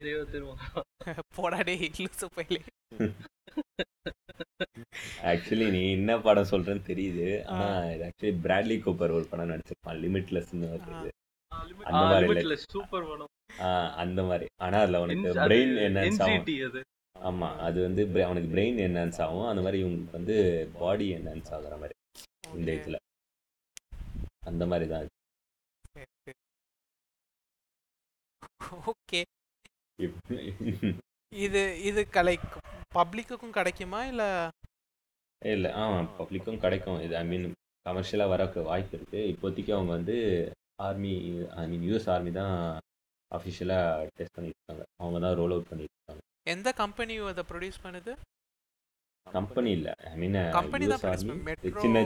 தெரியவா 0.00 0.24
தெரியுமா 0.30 0.56
போடா 1.34 1.60
டேய் 1.60 1.90
லூசு 1.98 2.26
பையலே. 2.36 2.62
ஆக்சுவலி 5.22 5.70
நீ 5.70 5.82
என்ன 5.90 6.18
படம் 6.26 6.50
சொல்றேன்னு 6.50 6.84
தெரியுது. 6.90 7.28
ஆனா 7.44 7.68
இது 7.92 8.04
ஆக்சுவலி 8.08 8.34
பிராட்லி 8.46 8.76
கூப்பர் 8.80 9.14
ஒரு 9.18 9.26
படம் 9.30 9.50
நடிச்சிருப்பான். 9.50 10.00
லிமிட்லெஸ்னு 10.04 10.66
வருது 10.74 11.08
அந்த 11.82 12.04
மாதிரி 12.06 12.56
சூப்பர் 12.56 13.08
படம். 13.08 13.32
ஆஹ் 13.58 13.90
அந்த 14.04 14.20
மாதிரி. 14.22 14.46
ஆனா 14.62 14.78
அதுல 14.80 15.06
பிரெயின் 15.06 15.74
என்ஹான்ஸ் 15.86 16.82
NCT 17.16 17.24
அது 17.24 17.28
ஆமா 17.28 17.48
வந்து 17.86 18.02
அவனுக்கு 18.26 18.48
பிரெயின் 18.54 18.78
என்ஹான்ஸ் 18.86 19.20
ஆகும். 19.24 19.48
அந்த 19.52 19.62
மாதிரி 19.64 19.78
இவங்களுக்கு 19.82 20.18
வந்து 20.18 20.36
பாடி 20.80 21.06
என்ஹான்ஸ் 21.18 21.52
ஆகுற 21.56 21.74
மாதிரி 21.82 21.94
இந்த 22.58 22.70
Okay. 22.70 22.78
இதுல. 22.80 22.96
அந்த 24.50 24.62
மாதிரி 24.70 24.86
தான். 24.92 25.06
சரி, 25.94 26.06
சரி. 26.26 26.38
ஓகே 28.92 29.20
இது 31.32 31.60
இது 31.88 32.00
கலை 32.16 32.34
பப்ளிக்குக்கும் 32.96 33.56
கிடைக்குமா 33.58 34.00
இல்ல? 34.10 34.22
இல்லை 35.42 35.70
ஆ 35.80 35.84
பப்ளிக்கும் 36.20 36.62
கிடைக்கும். 36.64 37.00
இது 37.06 37.14
ஐ 37.22 37.24
மீன் 37.30 37.46
கமர்ஷியலாக 37.86 38.32
வரக்கு 38.34 38.60
வாய்ப்பு 38.70 38.94
இருக்கு. 38.98 39.20
இப்போதைக்கு 39.32 39.72
அவங்க 39.76 39.92
வந்து 39.98 40.16
army 40.86 41.12
I 41.62 41.64
mean 41.72 41.84
US 41.88 42.08
army 42.14 42.32
தான் 42.40 42.54
அஃபிஷியலாக 43.30 44.08
டெஸ்ட் 44.18 44.36
பண்ணிட்டு 44.36 44.58
இருக்காங்க. 44.60 44.84
அவங்க 45.02 45.18
தான் 45.26 45.36
ரோல் 45.40 45.54
அவுட் 45.56 45.70
பண்ணிட்டு 45.70 45.94
இருக்காங்க. 45.96 46.22
எந்த 46.46 46.68
கம்பெனி 46.82 47.14
அதை 47.32 47.42
ப்ரொடியூஸ் 47.50 47.84
பண்ணுது? 47.84 48.12
கம்பெனி 49.26 49.70
இல்லை. 49.78 49.92
ஐ 50.10 50.14
மீன் 50.22 50.36
Company 50.58 50.86
தான் 50.92 51.02
சின்ன 51.82 52.02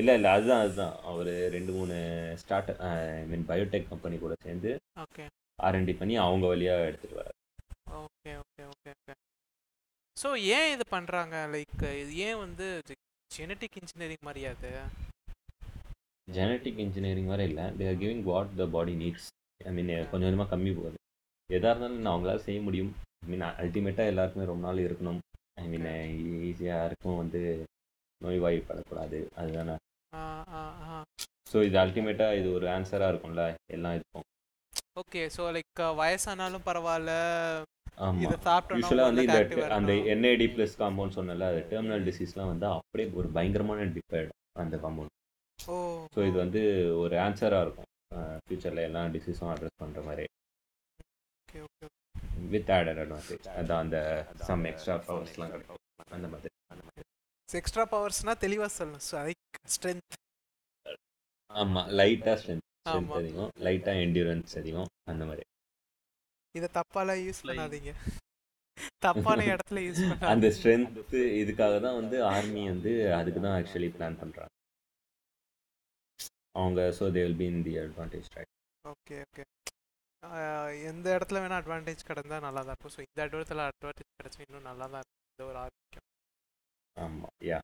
இல்லை 0.00 0.14
இல்லை 0.18 0.30
அதுதான் 0.36 0.62
அதுதான். 0.64 0.94
அவர் 1.10 1.30
ரெண்டு 1.54 1.72
மூணு 1.76 1.94
start 2.42 2.70
I 2.88 2.90
mean 3.30 3.44
biotech 3.50 3.90
company 3.92 4.16
கூட 4.24 4.34
சேர்ந்து 4.46 4.70
ஓகே 5.04 5.24
ஆர்என்டி 5.66 5.94
பண்ணி 6.00 6.14
அவங்க 6.24 6.46
வழியாக 6.52 6.88
எடுத்துகிட்டு 6.88 7.20
வர 7.20 7.30
okay 8.02 8.32
okay 8.42 8.64
okay 8.72 8.90
okay 8.96 9.14
so 10.16 10.28
ஏன் 10.56 10.68
இது 10.74 10.84
பண்ணுறாங்க 10.96 11.36
லைக் 11.54 11.84
இது 12.02 12.12
ஏன் 12.28 12.40
வந்து 12.44 12.66
ஜெனட்டிக் 13.30 13.78
இன்ஜினியரிங் 13.80 14.26
மாதிரியா 14.28 14.50
அது? 14.56 14.70
ஜெனட்டிக் 16.28 16.78
இன்ஜினியரிங் 16.84 17.32
வரை 17.32 17.44
இல்லை. 17.50 17.64
They 17.78 17.88
are 17.90 17.98
giving 18.02 18.22
what 18.30 18.54
the 18.60 18.66
body 18.76 18.94
needs 19.02 19.28
I 19.60 19.72
mean 19.76 19.90
கொஞ்சம் 20.10 20.26
கொஞ்சமாக 20.26 20.50
கம்மி 20.54 20.72
போகுது. 20.78 20.96
எதாக 21.50 21.72
இருந்தாலும் 21.72 22.12
அவங்களால 22.12 22.40
செய்ய 22.46 22.60
முடியும். 22.68 22.92
ஐ 23.26 23.28
மீன் 23.30 23.44
அல்டிமேட்டாக 23.62 24.10
எல்லாருக்குமே 24.10 24.44
ரொம்ப 24.50 24.62
நாள் 24.66 24.80
இருக்கணும். 24.86 25.20
ஐ 25.60 25.64
மீன் 25.70 25.86
ஈஸியாக 26.48 26.80
யாருக்கும் 26.80 27.16
வந்து 27.20 27.40
நோய்வாய்ப்படக்கூடாது. 28.20 29.18
அதுதானே. 29.40 29.74
ஸோ 31.50 31.56
இது 31.68 31.76
அல்டிமேட்டாக 31.82 32.36
இது 32.40 32.48
ஒரு 32.58 32.66
ஆன்சராக 32.74 33.10
இருக்கும்ல 33.12 33.42
எல்லாம் 33.76 33.96
இருக்கும் 33.98 34.24
ஓகே 35.00 35.22
ஸோ 35.36 35.42
லைக் 35.56 35.82
வயசானாலும் 36.02 36.64
பரவாயில்ல. 36.68 37.12
யூஸ்வலாக 38.78 39.08
வந்து 39.08 39.26
இந்த 39.26 39.66
அந்த. 39.78 39.92
என்ஏடி 40.14 40.46
ப்ளஸ் 40.54 40.78
காம்பவுண்ட் 40.82 41.16
சொன்னல 41.18 41.48
அது 41.52 41.60
டெர்மினல் 41.72 42.06
டிசீஸ்லாம் 42.08 42.52
வந்து 42.52 42.66
அப்படியே 42.76 43.08
ஒரு 43.20 43.28
பயங்கரமான 43.36 43.88
டிஃபைட் 43.98 44.32
அந்த 44.64 44.76
காம்பவுண்ட் 44.86 45.14
ஸோ 46.14 46.20
இது 46.30 46.36
வந்து 46.44 46.62
ஒரு 47.02 47.16
ஆன்சராக 47.26 47.64
இருக்கும். 47.66 47.90
ஃப்யூச்சரில் 48.44 48.86
எல்லா 48.88 49.04
டிசீஸும் 49.18 49.52
அட்ரஸ் 49.52 49.80
பண்ணுற 49.82 50.02
மாதிரி. 50.08 50.26
வித் 52.52 52.70
ஆடட் 52.76 53.00
அட்வான்டேஜ் 53.02 53.48
அதான் 53.54 53.82
அந்த 53.84 53.98
சம் 54.48 54.64
எக்ஸ்ட்ரா 54.70 54.96
பவர்ஸ்லாம் 55.06 55.52
கிடைக்கும் 55.54 55.82
அந்த 56.10 56.28
மாதிரி 56.32 56.52
எக்ஸ்ட்ரா 57.48 57.84
பவர்ஸ்னா 57.90 58.32
தெளிவாக 58.44 58.70
சொல்லணும். 58.76 59.04
ஸோ 59.08 59.16
லைக் 59.20 59.42
ஸ்ட்ரென்த் 59.74 60.14
ஆமாம் 61.50 61.88
லைட்டாக 61.98 62.36
ஸ்ட்ரென்த் 62.40 62.64
ஸ்ட்ரென்த் 62.80 62.94
ஆமா. 63.04 63.18
அதிகம். 63.20 63.50
லைட்டாக 63.66 64.02
என்டியூரன்ஸ் 64.04 64.54
அதிகம். 64.60 64.90
அந்த 65.12 65.24
மாதிரி. 65.28 65.44
இதை 66.54 66.68
தப்பாலாம் 66.76 67.20
யூஸ் 67.24 67.40
பண்ணாதீங்க. 67.42 67.92
தப்பான 69.04 69.38
இடத்துல 69.52 69.80
யூஸ் 69.86 70.00
பண்ணாதீங்க. 70.02 70.30
அந்த 70.32 70.46
ஸ்ட்ரென்த்து 70.56 71.20
இதுக்காக 71.40 71.74
தான் 71.80 71.98
வந்து 72.00 72.16
ஆர்மி 72.32 72.62
வந்து 72.72 72.90
அதுக்கு 73.18 73.40
தான் 73.40 73.56
ஆக்சுவலி 73.58 73.88
பிளான் 73.94 74.18
பண்ணுறாங்க 74.22 74.52
அவங்க 76.54 76.80
so 76.98 77.06
they 77.14 77.22
will 77.24 77.40
be 77.40 77.48
in 77.52 77.64
the 77.66 77.74
advantage 77.80 78.28
right 78.36 78.52
okay 78.84 79.16
okay 79.24 79.44
எந்த 80.88 81.06
இடத்துல 81.16 81.40
வேணால் 81.42 81.60
அட்வான்டேஜ் 81.60 82.08
கிடந்தா 82.08 82.36
நல்லா 82.40 82.60
தான் 82.60 82.74
இருக்கும். 82.74 82.94
ஸோ 82.94 83.00
இந்த 83.06 83.20
இடத்துல 83.28 83.64
அட்வான்டேஜ் 83.70 84.12
கிடச்சி 84.18 84.40
இன்னும் 84.46 84.68
நல்லா 84.70 84.86
தான் 84.86 85.02
இருக்கும். 85.02 85.24
இந்த 85.32 85.44
ஒரு 85.50 85.58
ஆரோக்கியம் 85.64 86.06
ஆமாம் 86.96 87.34
யா 87.48 87.58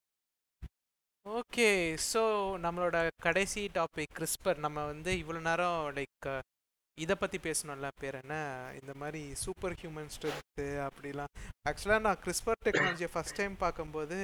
ஓகே 1.26 1.68
ஸோ 2.12 2.22
நம்மளோட 2.64 2.96
கடைசி 3.26 3.62
டாபிக் 3.74 4.16
கிறிஸ்பர் 4.16 4.58
நம்ம 4.58 4.78
வந்து 4.84 5.10
இவ்வளோ 5.22 5.40
நேரம் 5.48 5.82
லைக் 5.98 6.28
இதை 6.98 7.14
பற்றி 7.16 7.38
பேசணும்ல 7.44 7.88
பேர் 8.00 8.16
என்ன? 8.22 8.34
இந்த 8.80 8.92
மாதிரி 8.94 9.22
சூப்பர் 9.42 9.76
ஹியூமன் 9.80 10.10
ஸ்ட்ரென்த்து 10.14 10.66
அப்படிலாம் 10.86 11.32
ஆக்சுவலாக 11.68 12.04
நான் 12.06 12.20
கிறிஸ்பர் 12.24 12.62
டெக்னாலஜியை 12.66 13.10
ஃபஸ்ட் 13.14 13.38
டைம் 13.38 13.54
பார்க்கும்போது 13.62 14.18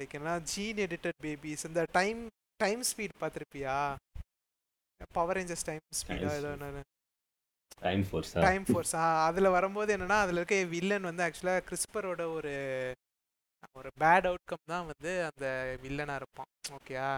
லைக் 0.00 0.16
என்ன 0.18 0.34
ஜீன் 0.52 0.82
எடிட்டட் 0.86 1.20
பேபிஸ் 1.24 1.64
இந்த 1.70 1.84
டைம் 1.98 2.20
டைம் 2.60 2.82
ஸ்பீட் 2.90 3.16
பார்த்துருப்பியா? 3.22 3.76
பவர் 5.16 5.36
ரேஞ்சர்ஸ் 5.38 5.66
டைம் 5.68 5.82
ஸ்பீடா 6.00 6.28
Time 6.28 6.38
ஏதோ. 6.38 6.50
ஒன்று 6.56 6.82
டைம் 7.82 8.02
ஃபோர்ஸ் 8.08 8.32
டைம் 8.46 8.66
ஃபோர்ஸ் 8.68 8.94
அதில் 9.28 9.54
வரும்போது 9.56 9.90
என்னன்னா 9.96 10.18
அதில் 10.24 10.40
இருக்க 10.40 10.58
வில்லன் 10.74 11.08
வந்து 11.10 11.24
ஆக்சுவலாக 11.26 11.64
கிறிஸ்பரோட 11.68 12.22
ஒரு 12.36 12.52
ஒரு 13.78 13.90
பேட் 14.02 14.26
அவுட்கம் 14.30 14.70
தான் 14.72 14.86
வந்து 14.90 15.10
அந்த 15.28 15.46
வில்லனாக 15.82 16.20
இருப்பான். 16.20 16.50
ஓகேயா 16.76 17.08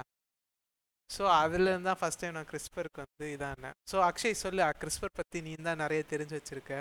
ஸோ 1.11 1.25
அதுலேருந்து 1.43 1.89
தான் 1.91 2.01
ஃபஸ்ட் 2.01 2.21
டைம் 2.23 2.37
நான் 2.37 2.49
கிறிஸ்பருக்கு 2.53 3.03
வந்து 3.05 3.27
இதானேன் 3.35 3.77
ஸோ 3.91 3.97
அக்ஷய் 4.09 4.41
சொல்லு 4.45 4.63
கிறிஸ்பர் 4.83 5.19
பற்றி 5.19 5.41
நீ 5.47 5.53
தான் 5.69 5.83
நிறைய 5.85 6.01
தெரிஞ்சு 6.13 6.35
வச்சிருக்க. 6.39 6.75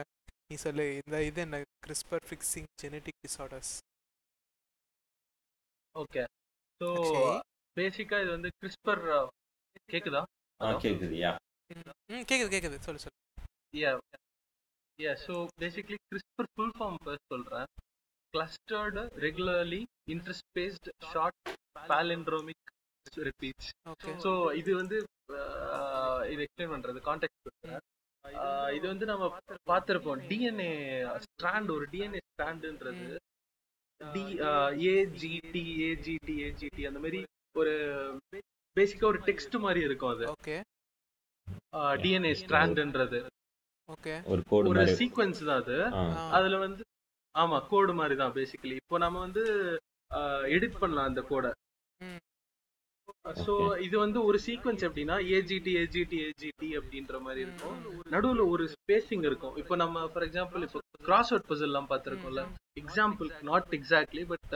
நீ 0.50 0.55
சொல்லு 0.65 0.84
இந்த 1.01 1.15
இது 1.29 1.39
என்ன? 1.46 1.57
CRISPR 1.86 2.25
fixing 2.27 2.69
genetic 2.81 3.19
disorders 3.25 3.74
okay 5.96 6.24
so 6.81 6.88
basically 7.77 8.17
இது 8.24 8.31
வந்து 8.36 8.50
கிறிஸ்பர் 8.60 9.01
கேக்குதா? 9.93 10.22
ஆ 10.62 10.74
கேட்குது 10.86 11.15
யா 11.24 11.31
ம் 12.12 12.25
கேட்குது 12.29 12.51
கேட்குது 12.55 12.77
சொல்லு 12.88 13.01
சொல்லு. 13.05 13.17
Yeah 13.74 13.91
yeah 15.00 15.12
so 15.24 15.33
basically 15.62 15.97
CRISPR 16.05 16.50
full 16.53 16.74
form 16.77 16.97
first 17.03 17.31
சொல்றேன். 17.33 17.67
Clustered 18.33 19.03
regularly 19.25 19.81
interspaced 20.13 20.88
short 21.12 21.50
palindromic 21.89 22.65
repeats 23.24 23.69
so 24.24 24.31
இது 24.62 24.71
வந்து 24.75 24.97
ஆஹ், 25.38 26.24
இது 26.31 26.41
எக்ஸ்பிளைன் 26.45 26.74
பண்றது 26.74 27.00
கான்டெக்ட் 27.07 27.36
இது 28.75 28.86
வந்து 28.88 29.05
நம்ம 29.05 29.25
பார்த்திருப்போம். 29.69 30.21
டிஎன்ஏ 30.29 30.71
ஸ்ட்ராண்ட் 31.25 31.69
ஒரு 31.71 31.86
டிஎன்ஏ 31.93 32.21
ஸ்ட்ராண்டுன்றது 32.25 33.05
டி 34.01 34.24
ஏஜிடி 34.91 35.63
ஏஜிடி 35.86 36.36
ஏஜிடி 36.45 36.83
அந்த 36.89 37.00
மாதிரி 37.00 37.19
ஒரு 37.55 37.74
பேசிக்கா 38.77 39.05
ஒரு 39.05 39.19
டெக்ஸ்ட் 39.27 39.55
மாதிரி 39.59 39.81
இருக்கும் 39.88 40.13
அது. 40.15 40.25
ஓகே 40.33 40.57
டிஎன்ஏ 42.03 42.33
ஸ்ட்ராண்ட்ன்றது 42.41 43.19
ஓகே 43.94 44.13
ஒரு 44.32 44.41
கோடு 44.50 44.70
ஒரு 44.72 44.84
சீக்வன்ஸ் 45.00 45.41
தான் 45.50 45.60
அது. 45.62 45.77
அதுல 46.38 46.58
வந்து 46.65 46.84
ஆமா 47.36 47.58
கோடு 47.72 47.94
மாதிரி 48.00 48.15
தான் 48.22 48.36
பேசிக்கலி 48.38 48.75
இப்போ 48.82 48.98
நம்ம 49.06 49.20
வந்து 49.25 49.44
எடிட் 50.56 50.82
பண்ணலாம் 50.82 51.10
அந்த 51.10 51.22
கோடை. 51.32 51.51
சோ 53.46 53.53
இது 53.86 53.96
வந்து 54.03 54.20
ஒரு 54.29 54.38
சீக்வன்ஸ் 54.46 54.84
எப்படின்னா 54.88 55.15
ஏஜிடி 55.36 55.72
ஏஜிடி 55.82 56.17
ஏஜிடி 56.27 56.70
அப்படின்ற 56.79 57.15
மாதிரி 57.25 57.41
இருக்கும். 57.46 57.77
நடுவுல 58.13 58.44
ஒரு 58.53 58.65
ஸ்பேசிங் 58.75 59.25
இருக்கும். 59.29 59.56
இப்போ 59.62 59.75
நம்ம 59.84 60.06
ஃபார் 60.13 60.25
எக்ஸாம்பிள் 60.27 60.65
இப்போ 60.67 60.79
கிராஸ் 61.08 61.32
அவுட் 61.34 61.50
பசில் 61.50 61.70
எல்லாம் 61.72 61.89
பார்த்திருக்கோம்ல 61.91 62.44
example 62.84 63.29
not 63.50 63.75
exactly 63.79 64.24
but 64.32 64.56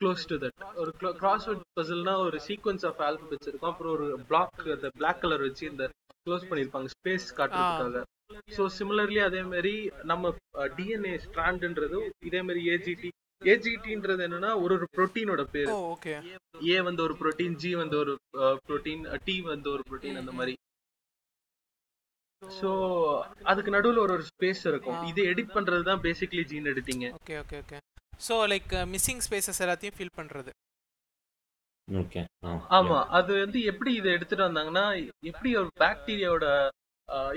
close 0.00 0.24
to 0.30 0.36
that 0.42 0.62
ஒரு 0.82 0.90
கிராஸ் 1.20 1.46
அவுட் 1.48 1.62
பசில்னா 1.78 2.14
ஒரு 2.26 2.38
சீக்வன்ஸ் 2.46 2.84
ஆஃப் 2.88 3.00
ஆல்பபெட்ஸ் 3.08 3.48
இருக்கும். 3.50 3.70
அப்புறம் 3.72 3.92
ஒரு 3.96 4.06
பிளாக் 4.30 4.66
அந்த 4.76 4.88
பிளாக் 4.98 5.22
கலர் 5.22 5.44
வச்சு 5.46 5.64
இந்த 5.72 5.84
க்ளோஸ் 6.26 6.48
பண்ணிருப்பாங்க 6.50 6.90
ஸ்பேஸ் 6.96 7.28
காட்டுறதுக்காக. 7.38 8.02
ஸோ 8.56 8.62
சிமிலர்லி 8.78 9.20
அதே 9.28 9.42
மாதிரி 9.52 9.74
நம்ம 10.10 10.32
டிஎன்ஏ 10.78 11.14
ஸ்ட்ராண்ட்ன்றது 11.26 11.98
இதே 12.28 12.40
மாதிரி 12.48 12.62
ஏஜிடி 12.74 13.10
ஏஜிடின்றது 13.42 14.22
என்னன்னா 14.26 14.50
ஒரு 14.64 14.72
ஒரு 14.76 14.86
புரோட்டீனோட 14.96 15.42
பேரு. 15.54 15.72
ஏ 16.70 16.76
வந்து 16.88 17.02
ஒரு 17.06 17.14
புரோட்டீன் 17.20 17.56
ஜி 17.62 17.72
வந்து 17.82 17.96
ஒரு 18.02 18.12
புரோட்டீன் 18.68 19.02
டி 19.26 19.36
வந்து 19.52 19.68
ஒரு 19.74 19.82
புரோட்டீன் 19.88 20.20
அந்த 20.22 20.34
மாதிரி 20.38 20.54
சோ 22.42 22.70
அதுக்கு 23.50 23.70
நடுவுல 23.76 24.00
ஒரு 24.06 24.12
ஒரு 24.16 24.24
ஸ்பேஸ் 24.32 24.62
இருக்கும். 24.70 24.98
இது 25.10 25.20
எடிட் 25.32 25.54
பண்றது 25.56 25.84
தான் 25.90 26.02
basically 26.06 26.44
gene 26.52 26.70
editing 26.72 27.04
okay 27.18 27.36
okay 27.42 27.58
okay. 27.62 27.78
So 28.20 28.34
like 28.52 28.72
missing 28.92 29.22
spaces 29.26 29.62
எல்லாத்தையும் 29.64 29.96
ஃபில் 29.98 30.16
பண்ணுறது 30.18 30.52
ஓகே 31.88 32.22
ஆமா 32.76 32.98
அது 33.18 33.32
வந்து 33.42 33.58
எப்படி 33.72 33.90
இதை 33.98 34.08
எடுத்துட்டு 34.16 34.46
வந்தாங்கன்னா 34.46 34.86
எப்படி 35.30 35.50
ஒரு 35.60 35.68
பாக்டீரியாவோட 35.82 36.46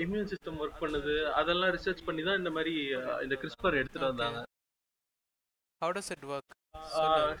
இம்யூன் 0.04 0.30
சிஸ்டம் 0.30 0.60
ஒர்க் 0.62 0.80
பண்ணுது? 0.82 1.12
அதெல்லாம் 1.40 1.72
ரிசர்ச் 1.76 2.06
பண்ணி 2.06 2.22
தான் 2.28 2.40
இந்த 2.40 2.50
மாதிரி 2.56 2.72
இந்த 3.24 3.34
கிறிஸ்பர் 3.42 3.78
எடுத்துட்டு. 3.80 4.10
வந்தாங்க. 4.12 4.40
How 5.82 5.94
does 5.98 6.10
it 6.14 6.26
work 6.34 6.56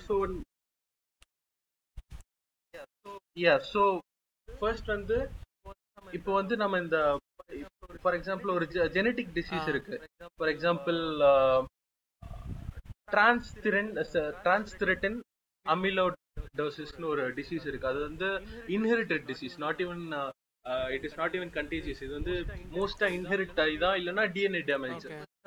so 0.06 0.14
yeah 3.44 3.54
so 3.72 3.82
first 4.48 4.90
வந்து 4.96 5.18
இப்போ 6.18 6.30
வந்து 6.40 6.54
நம்ம 6.62 6.78
இந்த 6.84 6.98
ஃபார் 8.04 8.16
எக்ஸாம்பிள் 8.18 8.54
ஒரு 8.56 8.66
ஜெனட்டிக் 8.96 9.34
டிசீஸ். 9.38 9.68
இருக்கு. 9.72 9.96
ஃபார் 10.38 10.52
எக்ஸாம்பிள் 10.54 11.00
டிரான்ஸ்திரன் 13.14 13.90
டிரான்ஸ்திரட்டின் 14.44 15.18
அமிலோடோசிஸ்னு 15.66 17.08
ஒரு 17.14 17.24
டிசீஸ் 17.38 17.66
இருக்கு. 17.70 17.90
அது 17.92 18.00
வந்து 18.08 18.28
inherited 18.76 19.26
disease 19.32 19.56
not 19.64 19.82
even 19.86 20.04
it 20.96 21.04
is 21.08 21.18
not 21.20 21.36
even 21.38 21.52
contagious 21.58 22.02
இது 22.06 22.12
வந்து 22.18 22.34
மோஸ்டா 22.76 23.08
இன்ஹெரிட் 23.18 23.60
ஆகி 23.64 23.76
தான் 23.84 23.98
இல்லைன்னா 24.00 24.24
DNA 24.36 24.62
damage 24.72 25.06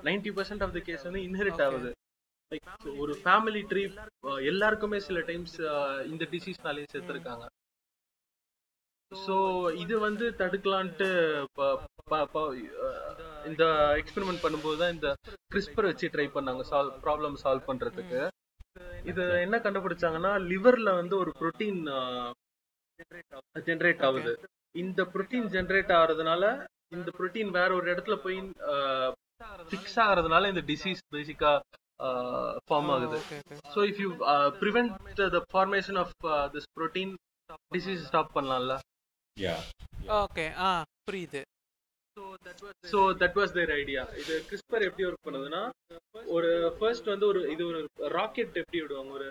ninety 0.09 0.31
percent 0.37 0.63
of 0.65 0.75
the 0.77 0.81
case 0.87 1.07
வந்து 1.09 1.23
இன்ஹெரிட். 1.29 1.61
ஆகுது. 1.67 1.91
லைக் 2.51 2.69
ஒரு 3.03 3.13
ஃபேமிலி 3.23 3.61
ட்ரீ 3.71 3.83
எல்லாருக்குமே 4.51 4.99
சில 5.07 5.19
டைம்ஸ் 5.29 5.57
இந்த 6.11 6.23
டிசீஸ்னாலே 6.33 6.85
செத்துருக்காங்க. 6.93 7.45
ஸோ 9.11 9.35
இது 9.83 9.95
வந்து 10.07 10.25
தடுக்கலான்ட்டு 10.41 11.07
இந்த 13.49 13.63
எக்ஸ்பெரிமெண்ட் 14.01 14.43
பண்ணும்போது 14.43 14.77
தான் 14.81 14.93
இந்த 14.95 15.09
கிறிஸ்பர் 15.53 15.89
வச்சு 15.89 16.11
ட்ரை 16.13 16.27
பண்ணாங்க 16.35 16.63
சால்வ் 16.71 16.95
ப்ராப்ளம் 17.05 17.35
சால்வ் 17.43 17.67
பண்றதுக்கு. 17.69 18.21
இது 19.11 19.23
என்ன 19.45 19.55
கண்டுபிடிச்சாங்கன்னா 19.65 20.31
லிவர்ல 20.51 20.89
வந்து 21.01 21.15
ஒரு 21.23 21.31
புரோட்டீன் 21.39 21.79
ஜென்ரேட் 23.67 24.03
ஆகுது. 24.07 24.33
இந்த 24.83 25.01
புரோட்டீன் 25.13 25.49
ஜென்ரேட் 25.55 25.91
ஆகுறதுனால 25.97 26.43
இந்த 26.95 27.09
புரோட்டீன் 27.17 27.51
வேற 27.59 27.69
ஒரு 27.79 27.87
இடத்துல 27.93 28.15
போய் 28.25 28.37
ஃபிக்ஸ் 29.71 29.99
ஆகுறதுனால 30.05 30.49
இந்த 30.53 30.63
டிசீஸ் 30.71 31.01
பேசிக்கா 31.15 31.53
ஃபார்ம் 32.67 32.89
ஆகுது. 32.95 33.19
So 33.73 33.79
if 33.91 34.01
you 34.03 34.09
prevent 34.63 35.21
the 35.35 35.41
formation 35.53 35.99
of 36.03 36.13
this 36.55 36.69
protein 36.77 37.13
disease 37.75 38.03
stop 38.09 38.35
பண்ணலாம்ல. 38.37 38.75
யா 39.37 39.55
ஓகே 40.21 40.45
ஆ 40.67 40.69
புரியுது. 41.07 41.41
So 42.91 42.99
that 43.21 43.37
was 43.37 43.53
their 43.57 43.71
idea 43.73 44.01
இது 44.21 44.33
கிறிஸ்பர் 44.47 44.85
எப்படி 44.87 45.05
ஒர்க் 45.07 45.25
பண்ணுதுன்னா 45.27 45.61
ஒரு 46.35 46.49
ஃபர்ஸ்ட் 46.77 47.07
வந்து 47.11 47.25
ஒரு 47.31 47.39
இது 47.53 47.63
ஒரு 47.69 47.79
ராக்கெட் 48.15 48.59
எப்படி 48.61 48.79
விடுவாங்க 48.83 49.13
ஒரு 49.15 49.27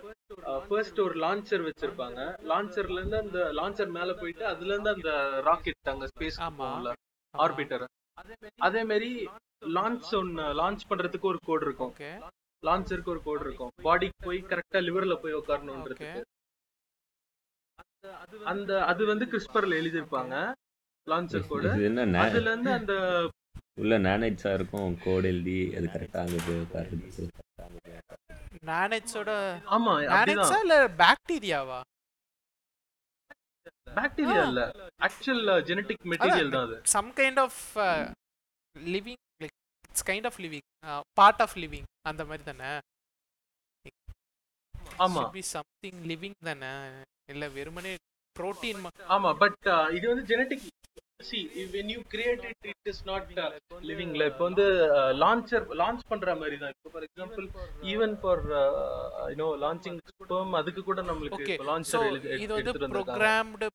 ஃபர்ஸ்ட் 0.69 0.99
ஒரு 1.05 1.15
லான்ச்சர் 1.25 1.67
வச்சிருப்பாங்க. 1.67 2.21
லான்ச்சர்ல 2.51 2.99
இருந்து 3.01 3.19
அந்த 3.25 3.41
லான்ச்சர் 3.59 3.93
மேல 3.99 4.15
போயிட்டு 4.23 4.45
அதுல 4.53 4.73
இருந்து 4.75 4.95
அந்த 4.97 5.13
ராக்கெட் 5.49 5.93
அங்க 5.93 6.09
ஸ்பேஸ் 6.13 6.39
ஆர்பிட்டர் 7.35 7.85
அதே 8.69 8.83
மாதிரி 8.91 9.11
லான்ச் 9.77 10.11
ஒன்னு 10.21 10.47
லான்ச் 10.61 10.89
பண்றதுக்கு 10.91 11.31
ஒரு 11.33 11.41
கோட் 11.49 11.67
இருக்கும். 11.69 11.93
லான்ச்சருக்கு 12.63 13.15
ஒரு 13.15 13.23
கோட் 13.29 13.45
இருக்கும். 13.47 13.73
பாடிக்கு 13.87 14.27
போய் 14.27 14.41
கரெக்டா 14.51 14.81
லிவர்ல 14.89 15.15
போய் 15.23 15.39
உட்காரணுன்றதுக்கு 15.41 16.11
அந்த 18.53 18.71
அது 18.91 19.03
வந்து 19.11 19.25
கிறிஸ்பர்ல 19.33 19.79
எழுதியிருப்பாங்க. 19.81 20.35
லான்ச்சர் 21.07 21.47
கோடு 21.47 21.69
இது 21.71 21.87
என்ன 21.87 22.05
நே- 22.09 22.25
அதுல 22.25 22.49
இருந்து 22.49 22.71
அந்த 22.73 22.95
உள்ள 23.77 23.95
நேனைட்ஸா 24.05 24.51
இருக்கும் 24.55 24.91
கோட் 25.03 25.27
எழுதி 25.27 25.57
அது 25.77 25.87
கரெக்டா 25.93 26.21
அங்க 26.25 26.39
போய் 26.43 26.61
உட்காருது 26.63 27.25
நானெட்ஸோட 28.69 29.31
ஆமா 29.71 29.93
நானெட்ஸா 30.05 30.19
அப்படிதான் 30.19 30.65
இல்ல 30.65 30.75
பாக்டீரியாவா 31.01 31.81
பாக்டீரியா 33.97 34.43
இல்ல. 34.47 34.61
ஆக்சுவல் 35.07 35.51
ஜெனடிக் 35.69 36.05
மெட்டீரியல் 36.11 36.53
தான் 36.53 36.65
அது. 36.67 36.77
Some 36.93 37.11
kind 37.17 37.41
of 37.43 37.59
living 38.77 39.21
like 39.43 39.57
it's 39.85 40.07
kind 40.07 40.29
of 40.31 40.39
living 40.41 40.67
part 41.19 41.43
of 41.45 41.57
living 41.59 41.89
அந்த 42.05 42.23
மாதிரி 42.25 42.45
தானே? 42.45 42.71
ஆமா. 45.01 45.23
பி 45.35 45.43
சம்திங் 45.51 46.01
லிவிங் 46.09 46.39
தானே? 46.43 46.73
இல்ல 47.29 47.45
வெறுமனே 47.51 47.93
புரோட்டீன் 48.37 48.81
ஆமா 49.11 49.31
பட் 49.39 49.59
இது 49.93 50.05
வந்து 50.09 50.25
ஜெனடிக் 50.25 50.65
சி 51.29 51.39
when 51.75 51.89
you 51.95 52.01
create 52.13 52.43
it 52.51 52.67
it 52.73 52.91
is 52.93 52.99
not 53.11 53.25
uh, 53.45 53.49
living 53.91 54.13
ல 54.21 54.27
இப்போ 54.31 54.45
வந்து 54.49 54.65
லான்ச்சர் 55.23 55.65
லான்ச் 55.81 56.03
பண்ற 56.11 56.35
மாதிரி 56.41 56.57
தான். 56.63 56.73
இப்போ 56.77 56.91
for 56.95 57.07
example 57.09 57.47
even 57.93 58.15
for 58.23 58.43
you 59.33 59.37
know 59.43 59.49
launching 59.65 59.99
sperm 60.11 60.55
அதுக்கு 60.61 60.83
கூட 60.91 61.03
நம்மளுக்கு 61.11 61.57
லான்ச்சர் 61.71 62.07
இது 62.45 62.53
வந்து 62.59 62.75
ப்ரோக்ராம்டு 62.95 63.69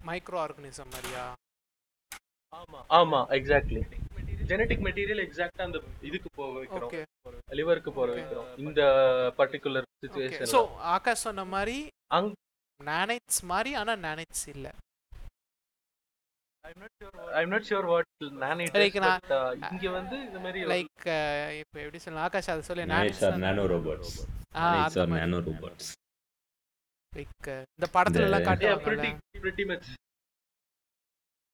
மைக்ரோ 0.00 0.38
ஆர்கனிசம் 0.46 0.92
மாதிரியா? 0.94 1.24
ஆமா. 2.98 3.20
எக்ஸாக்ட்லி 3.38 3.82
ஜெனடிக் 4.50 4.84
மெட்டீரியல் 4.86 5.22
எக்ஸாக்ட்டா 5.24 5.64
அந்த 5.68 5.78
இதுக்கு 6.08 6.28
போக 6.38 6.50
வைக்கிறோம். 6.58 6.92
லிவருக்கு 7.58 7.90
போற. 7.96 8.08
வைக்கிறோம். 8.18 8.46
இந்த 8.62 8.80
ஓகே 9.40 9.58
சுச்சுவேஷன் 10.02 10.52
ஆகாஷ் 10.94 11.24
சொன்ன 11.26 11.44
மாதிரி 11.54 11.76
நானெட்ஸ் 12.80 13.40
மாதிரி 13.50 13.70
ஆனா 13.80 13.94
நானெட்ஸ் 14.06 14.46
இல்ல. 14.54 14.66
ஐம் 17.38 17.50
நாட் 17.52 17.66
ஷூர் 17.68 17.86
வாட் 17.90 18.08
நான்- 18.40 18.62
பட் 18.66 18.96
இங்க 19.68 19.88
வந்து 19.90 20.16
இந்த 20.24 20.38
மாதிரி 20.38 20.60
லைக் 20.72 21.06
இப்போ 21.60 21.78
எப்படி 21.84 22.00
சொல்லலாம் 22.04 22.26
ஆகாஷ் 22.26 22.50
அதை 22.54 22.64
சொல்லி 22.68 22.84
nano 23.42 23.64
robots 23.72 24.16
ah 24.56 24.66
nano 25.14 25.38
robots 25.46 25.88
like 27.12 27.48
இந்த 27.76 27.88
படத்துல 27.94 28.26
எல்லாம் 28.28 28.44
pretty 29.38 29.64
much. 29.64 29.86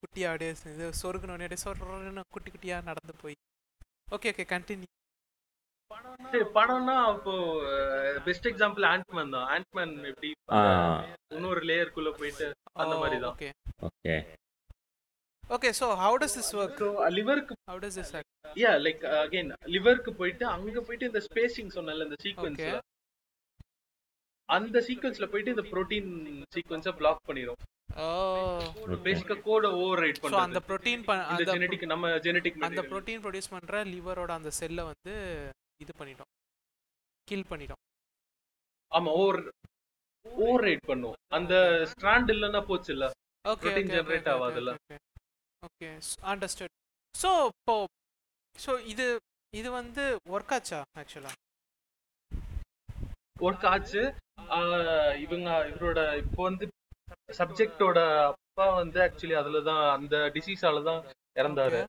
குட்டியா 0.03 0.31
அப்படியே 0.31 0.50
இது 0.72 0.87
சொருகுனோடனே 1.00 1.46
அப்படியே 1.46 1.62
சொருன்னு 1.64 2.22
குட்டி 2.31 2.50
குட்டியா 2.50 2.77
நடந்து 2.88 3.14
போய். 3.22 3.37
ஓகே 4.09 4.31
ஓகே 4.33 4.44
கண்டினியூ 4.50 4.90
படம்னா 6.55 6.94
அப்போ 7.09 7.33
பெஸ்ட் 8.24 8.48
எக்ஸாம்பிள் 8.50 8.85
ஆண்ட்மேன் 8.90 9.35
தான். 9.35 9.46
ஆண்ட்மேன் 9.55 9.92
எப்படி 10.11 10.31
இன்னொரு 11.31 11.61
லேயருக்குள்ள 11.68 12.11
போயிட்டு 12.18 12.46
அந்த 12.77 12.94
மாதிரி 12.96 13.18
தான். 13.20 13.37
Okay 13.37 14.16
okay 15.50 15.70
so 15.78 15.87
how 16.00 16.16
does 16.20 16.37
this 16.38 16.52
work 16.59 16.80
so 16.83 16.88
லிவருக்கு 17.16 17.54
how 17.70 17.80
does 17.83 17.98
this 18.00 18.12
work 18.16 18.30
yeah 18.57 18.72
like 18.85 19.02
again 19.18 19.50
லிவருக்கு 19.74 20.12
போயிட்டு 20.20 20.44
அங்க 20.52 20.83
போயிட்டு 20.87 21.09
இந்த 21.11 21.22
ஸ்பேசிங் 21.26 21.70
சொன்னல 21.76 22.09
இந்த 22.09 22.18
சீக்வென்ஸ்ல 22.24 22.66
Okay. 22.66 22.80
அந்த 24.48 24.78
சீக்வென்ஸ்ல 24.87 25.26
போயிட்டு 25.33 25.52
இந்த 25.52 25.64
புரோட்டீன் 25.68 26.09
சீக்வென்ஸை 26.54 26.92
பிளாக் 26.96 27.20
பண்ணிரும். 27.28 27.61
Basically 29.04 29.37
code 29.46 29.66
over 29.78 30.00
right 30.02 30.18
so 30.24 30.38
அந்த 30.42 30.61
ப்ரோட்டீன் 30.66 31.02
அந்த 31.30 31.44
ஜெனடிக் 31.50 31.85
நம்ம 31.92 32.11
ஜெனடிக் 32.26 32.59
அந்த 32.68 32.83
ப்ரோட்டீன் 32.90 33.22
ப்ரொடியூஸ் 33.24 33.52
பண்ற 33.54 33.83
லிவரோட 33.92 34.30
அந்த 34.38 34.50
செல்லை 34.59 34.85
வந்து 34.90 35.14
இது 35.80 35.92
பண்ணிடும் 36.00 36.30
கில் 37.28 37.48
பண்ணிடும் 37.52 37.80
ஆமா 38.92 39.12
ஓவர் 39.20 39.40
ஓவர் 40.26 40.64
ரைட் 40.66 40.87
பண்ணும் 40.90 41.16
அந்த 41.38 41.54
ஸ்ட்ராண்ட் 41.92 42.33
இல்லன்னா 42.35 42.62
போச்சு 42.70 42.92
இல்ல 42.96 43.07
ஓகே 43.44 43.64
Protein 43.64 43.88
generate 43.90 44.28
ஆகாதுல்ல. 44.33 44.72
ஓகே 45.66 45.90
அண்டர்ஸ்டுட் 46.33 46.74
ஸோ 47.14 47.31
இப்போ 47.53 47.74
ஸோ 48.57 48.72
இது 48.92 49.07
இது 49.53 49.68
வந்து 49.81 50.05
ஒர்க் 50.35 50.55
ஆச்சா 50.57 50.81
ஆக்சுவலா 51.00 51.33
ஒர்க் 53.46 53.64
ஆச்சு. 53.70 54.03
இவங்க 55.24 55.48
இவரோட 55.70 56.00
இப்போ 56.22 56.40
வந்து 56.48 56.64
சப்ஜெக்டோட 57.38 57.98
அப்பா 58.31 58.66
வந்து 58.81 58.98
ஆக்சுவலி 59.07 59.37
அதுல 59.40 59.61
தான் 59.68 59.83
அந்த 59.96 60.16
டிசீஸால 60.37 60.83
தான் 60.88 61.00
இறந்தாரு. 61.40 61.81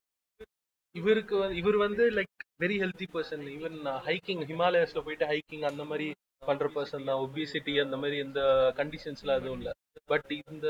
இவருக்கு 0.96 1.38
இவர் 1.62 1.78
வந்து 1.86 2.04
like 2.18 2.46
very 2.64 2.78
healthy 2.84 3.08
person 3.14 3.44
even 3.56 3.78
hiking 4.08 4.44
ஹிமாலயஸ்ல 4.52 5.04
போயிட்டு 5.08 5.30
ஹைக்கிங் 5.32 5.66
அந்த 5.72 5.84
மாதிரி 5.90 6.08
பண்ற 6.50 6.68
பர்சன் 6.78 7.08
தான். 7.10 7.22
ஒபிசிட்டி 7.26 7.74
அந்த 7.86 7.98
மாதிரி 8.04 8.18
இந்த 8.28 8.42
கண்டிஷன்ஸ்ல 8.80 9.38
எதுவும் 9.40 9.60
இல்ல. 9.62 9.72
பட் 10.12 10.32
இந்த 10.54 10.68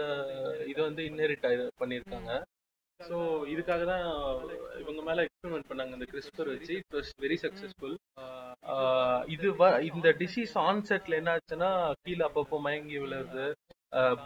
இது 0.72 0.80
வந்து 0.90 1.04
இன்ஹெரிட் 1.12 1.48
பண்ணியிருக்காங்க. 1.82 2.32
ஸோ 3.00 3.18
இதுக்காக 3.52 3.84
தான் 3.86 4.04
இவங்க 4.80 5.02
மேல 5.02 5.24
எக்ஸ்பெரிமெண்ட் 5.26 5.70
பண்ணாங்க. 5.70 5.94
இந்த 5.94 6.08
கிறிஸ்பர் 6.12 6.50
வச்சு. 6.52 6.74
இட் 6.76 6.94
வாஸ் 6.94 7.10
வெரி 7.22 7.38
சக்சஸ்ஃபுல் 7.42 7.96
இது 9.28 9.48
வ- 9.54 9.80
இந்த 9.90 10.10
டிசீஸ் 10.20 10.54
ஆன்செட்ல 10.64 11.20
என்ன 11.20 11.32
ஆச்சுன்னா 11.36 11.70
கீழே 12.02 12.24
அப்பப்போ 12.28 12.60
மயங்கி 12.60 12.98
விழுறது 13.00 13.46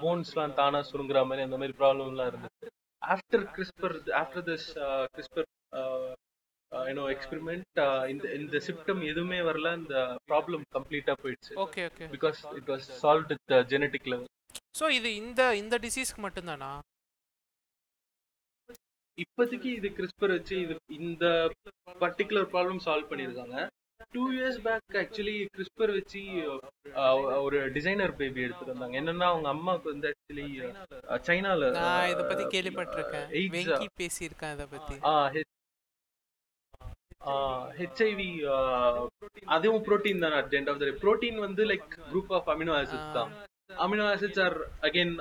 போன்ஸ்லாம் 0.02 0.54
தானா 0.54 0.80
சுருங்குற 0.90 1.22
மாதிரி 1.26 1.46
அந்த 1.48 1.58
மாதிரி 1.58 1.76
ப்ராப்ளம்லாம் 1.80 2.30
இருந்துச்சு. 2.32 2.68
After 3.02 3.46
CRISPR 3.56 3.96
after 4.22 4.46
this 4.48 4.68
CRISPR 5.14 5.48
you know 6.72 7.06
experiment 7.12 7.80
இந்த 8.10 8.26
இந்த 8.36 8.58
சிம்டம் 8.68 9.02
எதுவுமே 9.06 9.40
வரல. 9.42 9.70
இந்த 9.78 9.96
ப்ராப்ளம் 10.30 10.64
கம்ப்ளீட்டா 10.76 11.16
போயிடுச்சு. 11.22 11.54
Okay 11.66 11.84
okay. 11.90 12.08
Because 12.16 12.40
it 12.56 12.70
was 12.70 12.88
solve 13.02 13.28
with 13.32 13.44
genetic 13.74 14.10
level 14.12 14.30
so 14.80 14.88
இது 14.92 15.10
இந்த 15.16 15.42
இந்த 15.56 15.76
டிசீஸ்க்கு 15.78 16.22
மட்டும்தானா? 16.22 16.72
இப்போதைக்கு 19.24 19.70
இது 19.80 19.88
கிறிஸ்பர் 19.98 20.34
வச்சு 20.36 20.56
இது 20.64 20.74
இந்த 21.00 21.26
பர்டிகுலர் 22.04 22.48
ப்ராப்ளம் 22.54 22.82
சால்வ் 22.86 23.10
பண்ணியிருக்காங்க. 23.12 23.58
Two 24.16 24.24
years 24.36 24.60
back 24.66 24.98
actually 25.02 25.36
CRISPR 25.56 25.92
வச்சு 25.98 26.22
ஒரு 27.46 27.58
டிசைனர் 27.76 28.14
பேபி 28.20 28.46
எடுத்துட்டு 28.46 28.74
வந்தாங்க. 28.74 28.96
என்னன்னா 29.02 29.28
அவங்க 29.32 29.50
அம்மாவுக்கு 29.56 29.94
வந்து 29.94 30.10
ஆக்சுவலி 30.12 30.48
சைனால 31.30 31.72
நான் 31.78 32.10
இத 32.14 32.24
பத்தி 32.32 32.46
கேள்விப்பட்டிருக்கேன். 32.56 33.28
வெங்கி 33.56 33.90
பேசியிருக்கேன் 34.02 34.56
இத 34.58 34.68
பத்தி. 34.76 34.98
ஹெச்ஐவி 37.80 38.30
அதுவும் 39.56 39.84
புரோட்டீன் 39.88 40.24
தான் 40.26 40.36
at 40.40 40.54
end 40.60 40.70
of 40.72 40.82
the 40.84 40.88
protein 41.02 41.40
வந்து 41.48 41.64
like 41.72 41.88
group 42.12 42.32
of 42.38 42.50
amino 42.54 42.74
acids 42.82 43.16
தான். 43.18 43.32
Amino 43.86 44.06
acids 44.14 44.42
are 44.46 44.58
again 44.88 45.14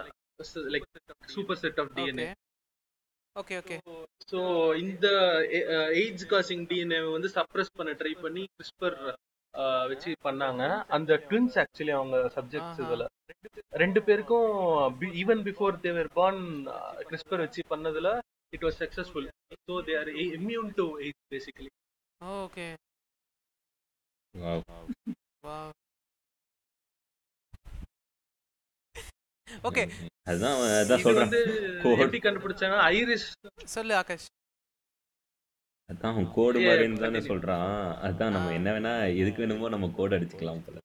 like 0.75 0.87
super 1.35 1.61
set 1.65 1.81
of 1.83 1.93
DNA 1.99 2.29
okay 3.39 3.57
okay 3.61 3.77
so 4.31 4.39
இந்த 4.83 5.07
ஏஜ் 6.03 6.23
காசிங் 6.31 6.65
டிஎன்ஏ 6.71 7.01
வந்து 7.09 7.29
சப்ரஸ் 7.35 7.77
பண்ண 7.79 7.93
ட்ரை 8.01 8.13
பண்ணி 8.23 8.43
கிறிஸ்பர் 8.55 8.97
வச்சு 9.91 10.11
பண்ணாங்க. 10.25 10.63
அந்த 10.97 11.13
ட்வின்ஸ் 11.29 11.57
ஆக்சுவலி 11.63 11.93
அவங்க 11.97 12.17
சப்ஜெக்ட்ஸ். 12.35 12.81
இதுல. 12.85 13.05
ரெண்டு 13.83 14.01
பேருக்கும் 14.07 14.51
even 15.23 15.43
before 15.49 15.81
they were 15.85 16.11
born 16.19 16.43
CRISPR 17.09 17.43
வச்சு 17.45 17.63
பண்ணதுல 17.73 18.11
it 18.53 18.65
was 18.67 18.79
successful 18.83 19.29
so 19.69 19.77
they 19.89 19.97
are 20.01 20.11
immune 20.39 20.71
to 20.79 20.87
age 21.07 21.19
basically 21.35 21.71
okay 22.43 22.67
okay. 29.63 29.83
அதுதான் 30.23 30.57
அதான் 30.61 30.85
இது 30.85 30.99
சொல்றேன். 30.99 31.99
எப்படி 31.99 32.19
கண்டுபிடிச்சாங்கன்னா 32.19 32.83
ஐரிஸ் 32.95 33.27
சொல்லு 33.65 33.95
ஆகாஷ். 33.95 34.27
அதான் 35.93 36.33
கோடு 36.33 36.61
மாதிரின்னு 36.61 37.01
தானே. 37.01 37.19
சொல்றான். 37.19 37.97
அதான் 38.07 38.31
நம்ம. 38.31 38.53
என்ன 38.53 38.71
வேணா 38.71 39.17
எதுக்கு 39.17 39.47
வேணுமோ 39.47 39.69
நம்ம 39.69 39.91
கோட் 39.97 40.15
அடிச்சுக்கலாம் 40.15 40.63
போல. 40.67 40.79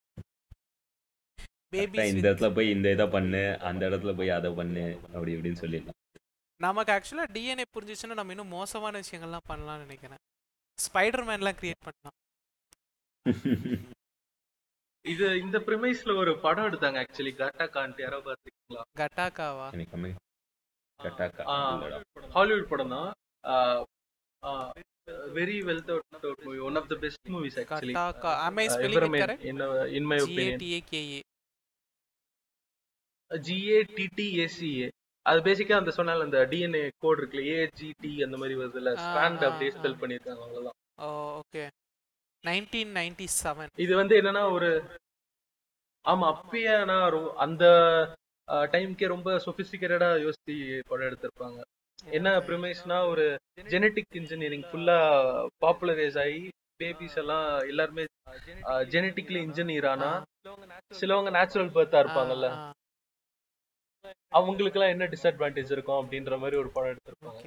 இந்த 2.08 2.34
இடத்துல 2.34 2.56
போய் 2.56 2.70
இந்த 2.70 2.92
இதை 2.92 3.08
பண்ணு 3.08 3.58
அந்த 3.60 3.90
இடத்துல 3.90 4.16
போய் 4.18 4.30
அதை 4.30 4.52
பண்ணு 4.52 5.00
அப்படி 5.04 5.36
இப்படின்னு 5.36 5.62
சொல்லிடலாம். 5.62 6.00
நமக்கு 6.60 6.92
ஆக்சுவலாக 6.92 7.32
டிஎன்ஏ 7.34 7.64
புரிஞ்சிச்சுன்னா 7.74 8.14
நம்ம 8.14 8.32
இன்னும் 8.32 8.48
மோசமான 8.48 9.00
விஷயங்கள்லாம் 9.00 9.48
பண்ணலாம்னு 9.50 9.78
நினைக்கிறேன். 9.78 10.22
ஸ்பைடர் 10.78 11.26
மேன்லாம் 11.26 11.56
கிரியேட் 11.62 11.84
பண்ணலாம். 11.88 12.18
இது 15.06 15.26
இந்த 15.40 15.58
ப்ரிமைஸ்ல 15.66 16.12
ஒரு 16.18 16.32
படம் 16.44 16.68
எடுத்தாங்க 16.68 17.00
ஆக்சுவலி 17.02 17.34
காட்டா 17.40 17.66
காண்ட் 17.74 17.98
யாரோ 18.04 18.20
பாத்தீங்களா 18.28 18.84
கட்டாக்காவா 19.00 19.68
கட்டாக்கா. 21.00 21.44
ஹாலிவுட் 22.36 22.70
படம் 22.70 22.94
தான். 22.94 23.10
Very 25.36 25.58
well 25.68 25.84
தவுட் 25.88 26.42
movie 26.46 26.60
one 26.68 26.78
of 26.80 26.90
the 26.92 26.98
best 27.02 27.30
movies 27.34 27.58
actually 27.62 27.94
Gattaca 27.94 28.32
am 28.46 28.58
I 28.58 28.68
spelling 28.70 29.06
it 29.10 29.24
correct? 29.24 29.44
In 29.94 30.08
my 30.12 30.18
opinion 30.22 30.60
ஜிஏடிஏகேஏ 30.62 31.20
ஜிஏடிடிஏசிஏ 33.32 34.88
அது 35.26 35.40
பேசிக்கா 35.46 35.76
அந்த 35.78 35.92
சொன்னால 35.98 36.26
அந்த 36.26 36.40
டிஎன்ஏ 36.52 36.84
கோட் 37.04 37.20
இருக்குல்ல 37.20 37.44
ஏஜிடி 37.58 38.14
அந்த 38.26 38.38
மாதிரி 38.40 38.56
வருதுல்ல 38.62 38.94
ஆ, 38.94 39.04
ஸ்ட்ராண்ட் 39.04 39.46
அப்படியே. 39.48 39.72
ஸ்பெல் 39.76 40.00
பண்ணிருக்காங்க 40.02 40.42
அவ்வளவுதான். 40.46 40.78
Okay 41.40 41.64
nineteen 42.44 42.92
ninety 43.00 43.28
seven. 43.42 43.72
இது 43.86 43.94
வந்து 44.02 44.14
என்னன்னா 44.22 44.44
ஒரு 44.56 44.70
ஆமா 46.06 46.26
அப்பயே 46.34 46.74
நான் 46.90 47.18
அந்த 47.46 47.66
டைம்க்கே 48.74 49.08
ரொம்ப 49.14 49.30
சொபிஸ்டிகேட்டடா 49.46 50.10
யோசிச்சு 50.24 50.56
படம் 50.90 51.08
எடுத்திருப்பாங்க. 51.10 51.60
என்ன 52.18 52.30
ப்ரிமைஸ்னா 52.48 52.98
ஒரு 53.12 53.26
ஜெனட்டிக் 53.74 54.18
இன்ஜினியரிங் 54.22 54.66
ஃபுல்லா 54.70 54.98
பாப்புலரைஸ் 55.66 56.18
ஆகி 56.24 56.42
பேபிஸ் 56.82 57.18
எல்லாம் 57.22 57.48
எல்லாருமே 57.72 58.04
ஜெனட்டிக்லி 58.94 59.40
இன்ஜினியர் 59.48 59.88
ஆனா 59.94 60.10
சிலவங்க 61.00 61.32
நேச்சுரல் 61.38 61.76
பர்த்தா 61.78 62.02
இருப்பாங்கல்ல. 62.04 62.48
அவங்களுக்கு 64.38 64.78
எல்லாம் 64.80 64.94
என்ன 64.96 65.08
டிஸ்அட்வான்டேஜ் 65.14 65.74
இருக்கும் 65.76 66.00
அப்படின்ற 66.02 66.38
மாதிரி 66.44 66.56
ஒரு 66.64 66.72
படம் 66.76 66.92
எடுத்திருப்பாங்க. 66.94 67.42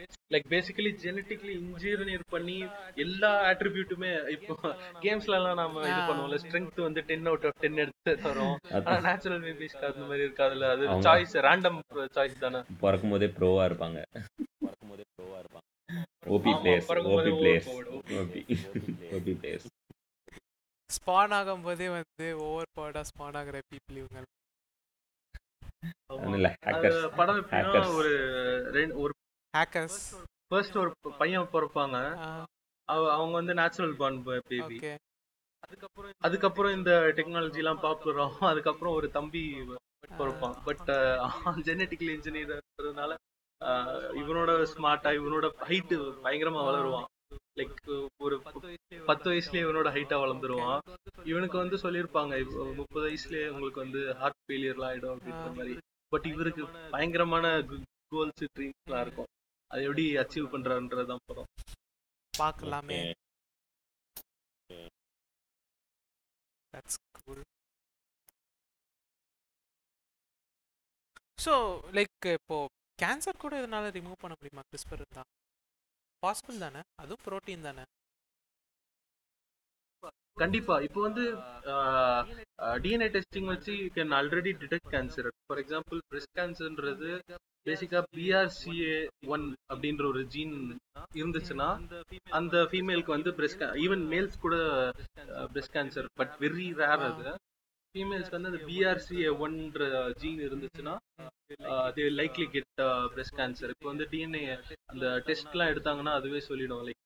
லைக் 0.00 0.44
பேசிக்கலி 0.48 0.90
ஜெனட்டிக்லி 1.02 1.52
இன்ஜினியர் 1.56 2.20
பண்ணி 2.28 2.56
எல்லா 2.94 3.44
ஆட்ரிபியூட்டுமே 3.44 4.28
இப்போ 4.28 4.54
கேம்ஸ்ல 5.00 5.34
எல்லாம் 5.34 5.54
நாம 5.54 5.80
இது. 5.80 5.90
பண்ணுவோம்ல 5.90 6.38
ஸ்ட்ரென்த் 6.42 6.82
வந்து 6.82 7.00
டென் 7.00 7.26
அவுட் 7.26 7.44
ஆஃப் 7.44 7.58
டென் 7.60 7.76
எடுத்து 7.76 8.12
தரோம். 8.16 8.56
ஆனா 8.88 9.00
நேச்சுரல் 9.00 9.40
பேபிஸ்க்கு 9.40 9.84
அந்த 9.84 10.00
மாதிரி 10.00 10.24
இருக்காதுல்ல 10.24 10.70
அது 10.70 10.84
சாய்ஸ் 11.00 11.42
ரேண்டம் 11.42 11.78
சாய்ஸ் 12.14 12.38
தானே. 12.38 12.60
பிறக்கும் 12.80 13.10
போதே 13.10 13.26
ப்ரோவா 13.26 13.64
இருப்பாங்க. 13.68 13.98
பிறக்கும் 14.58 14.88
போதே 14.88 15.02
ப்ரோவா 15.14 15.40
இருப்பாங்க. 15.42 15.64
OP 16.26 16.52
players 16.60 16.90
OP 17.08 17.32
players 17.38 17.70
OP 18.12 18.40
OP 19.12 19.32
players 19.40 19.66
spawn 20.90 21.34
ஆகும்போதே 21.38 21.88
வந்து 21.92 22.26
ஓவர் 22.38 22.70
பவர்டா 22.78 23.02
ஸ்பான் 23.10 23.36
ஆகுற 23.40 23.60
பீப்புள் 23.70 23.96
இவங்க. 23.96 24.22
படம் 27.16 27.46
எப்படின்னா. 27.46 27.94
ஒரு 27.94 28.10
ரெண்டு- 28.72 28.94
ஒரு 28.94 29.12
ஹேக்கர்ஸ் 29.56 30.26
ஃபர்ஸ்ட் 30.46 30.76
ஒரு 30.76 30.92
பையன் 31.18 31.48
பிறப்பாங்க. 31.52 32.18
அவ- 32.84 33.12
அவங்க 33.12 33.32
வந்து 33.32 33.54
நேச்சுரல் 33.54 33.96
பார்ன் 33.96 34.22
பேபி 34.22 34.58
ஓகே 34.58 34.94
அதுக்கப்புறம் 36.18 36.76
இந்த 36.76 37.12
டெக்னாலஜி 37.16 37.56
எல்லாம் 37.56 37.80
பாப்புலர் 37.80 38.18
ஆகும். 38.18 38.48
அதுக்கப்புறம் 38.48 38.94
ஒரு 38.94 39.10
தம்பி 39.10 39.60
பிறப்பான். 40.18 40.62
பட் 40.64 40.88
ஜெனட்டிக்கலி 41.66 42.12
இன்ஜினியர்ன்றதுனால 42.16 43.14
இவனோட 44.22 44.66
ஸ்மார்ட்டா 44.76 45.10
இவனோட 45.18 45.50
ஹைட் 45.58 46.18
பயங்கரமா 46.24 46.62
வளருவான். 46.62 47.04
லைக் 47.60 48.06
ஒரு 48.22 48.42
பத்து 49.06 49.30
வயசுலயே 49.30 49.64
இவனோட 49.64 49.90
ஹைட்டா 49.90 50.16
வளர்ந்துருவான். 50.22 50.78
இவனுக்கு 51.24 51.58
வந்து 51.58 51.76
சொல்லியிருப்பாங்க 51.76 52.74
முப்பது 52.74 53.08
வயசுலயே 53.08 53.48
உங்களுக்கு 53.48 53.80
வந்து 53.80 54.14
ஹார்ட் 54.14 54.34
ஃபெயிலியர்லாம் 54.46 54.88
ஆயிடும் 54.90 55.16
அப்படின்ற 55.16 55.54
மாதிரி. 55.54 55.78
பட் 56.08 56.26
இவருக்கு 56.26 56.66
பயங்கரமான 56.90 57.64
கோல்ஸ் 58.08 58.44
ட்ரீம்ஸ்லாம் 58.58 59.00
இருக்கும். 59.00 59.26
அது 59.70 59.82
எப்படி 59.88 60.04
அச்சீவ் 60.22 60.52
பண்றாருன்றதுதான் 60.52 61.24
படம் 61.28 61.50
பார்க்கலாமே. 62.34 62.98
தட்ஸ் 66.74 67.00
கூல் 67.18 67.42
ஸோ 71.44 71.52
லைக் 71.96 72.26
இப்போ 72.38 72.56
கேன்சர் 72.98 73.42
கூட 73.42 73.54
இதனால 73.60 73.90
ரிமூவ் 73.96 74.22
பண்ண 74.22 74.34
முடியுமா? 74.38 74.62
கிறிஸ்பர் 74.70 75.00
இருந்தா. 75.00 75.22
பாசிபிள் 76.22 76.62
தானே? 76.64 76.80
அதுவும் 77.02 77.24
புரோட்டீன் 77.26 77.66
தானே? 77.68 77.84
கண்டிப்பா. 80.36 80.74
இப்போ 80.86 81.00
வந்து 81.06 81.22
டிஎன்ஏ 82.84 83.08
டெஸ்டிங் 83.14 83.48
வச்சு 83.52 83.72
you 83.80 83.86
can 83.96 84.12
already 84.18 84.50
detect 84.62 84.90
cancer 84.94 85.28
for 85.46 85.60
example 85.62 86.00
breast 86.10 86.34
கேன்சர்ன்றது 86.38 87.10
basically 87.66 88.00
BRCA 88.16 88.96
one 89.34 89.44
அப்படின்ற 89.72 90.04
ஒரு 90.12 90.20
ஜீன் 90.34 90.54
இருந்துச்சுன்னா 91.20 91.68
அந்த 92.38 92.56
ஃபீமேலுக்கு 92.70 93.16
வந்து 93.16 93.30
பிரஸ்ட் 93.38 93.64
ஈவன் 93.84 94.04
மேல்ஸ் 94.12 94.42
கூட 94.44 94.56
breast 95.54 95.74
cancer 95.76 96.08
but 96.20 96.34
very 96.44 96.68
rare 96.80 97.04
அது. 97.08 97.24
ஃபீமேல்ஸ்க்கு 97.94 98.38
வந்து 98.38 98.52
அந்த 98.52 98.62
பிஆர்சிஏ 98.68 99.30
ஒன்ற 99.46 99.82
ஜீன் 100.22 100.40
இருந்துச்சுன்னா 100.48 100.94
they 101.96 102.04
likely 102.20 102.46
get 102.54 102.70
breast 103.14 103.38
cancer 103.40 103.72
இப்போ 103.74 103.88
வந்து 103.92 104.06
டிஎன்ஏ 104.12 104.44
அந்த 104.92 105.06
டெஸ்ட்லாம் 105.28 105.72
எடுத்தாங்கன்னா 105.72 106.14
அதுவே 106.20 106.40
சொல்லிடும். 106.50 106.84
லைக் 106.88 107.02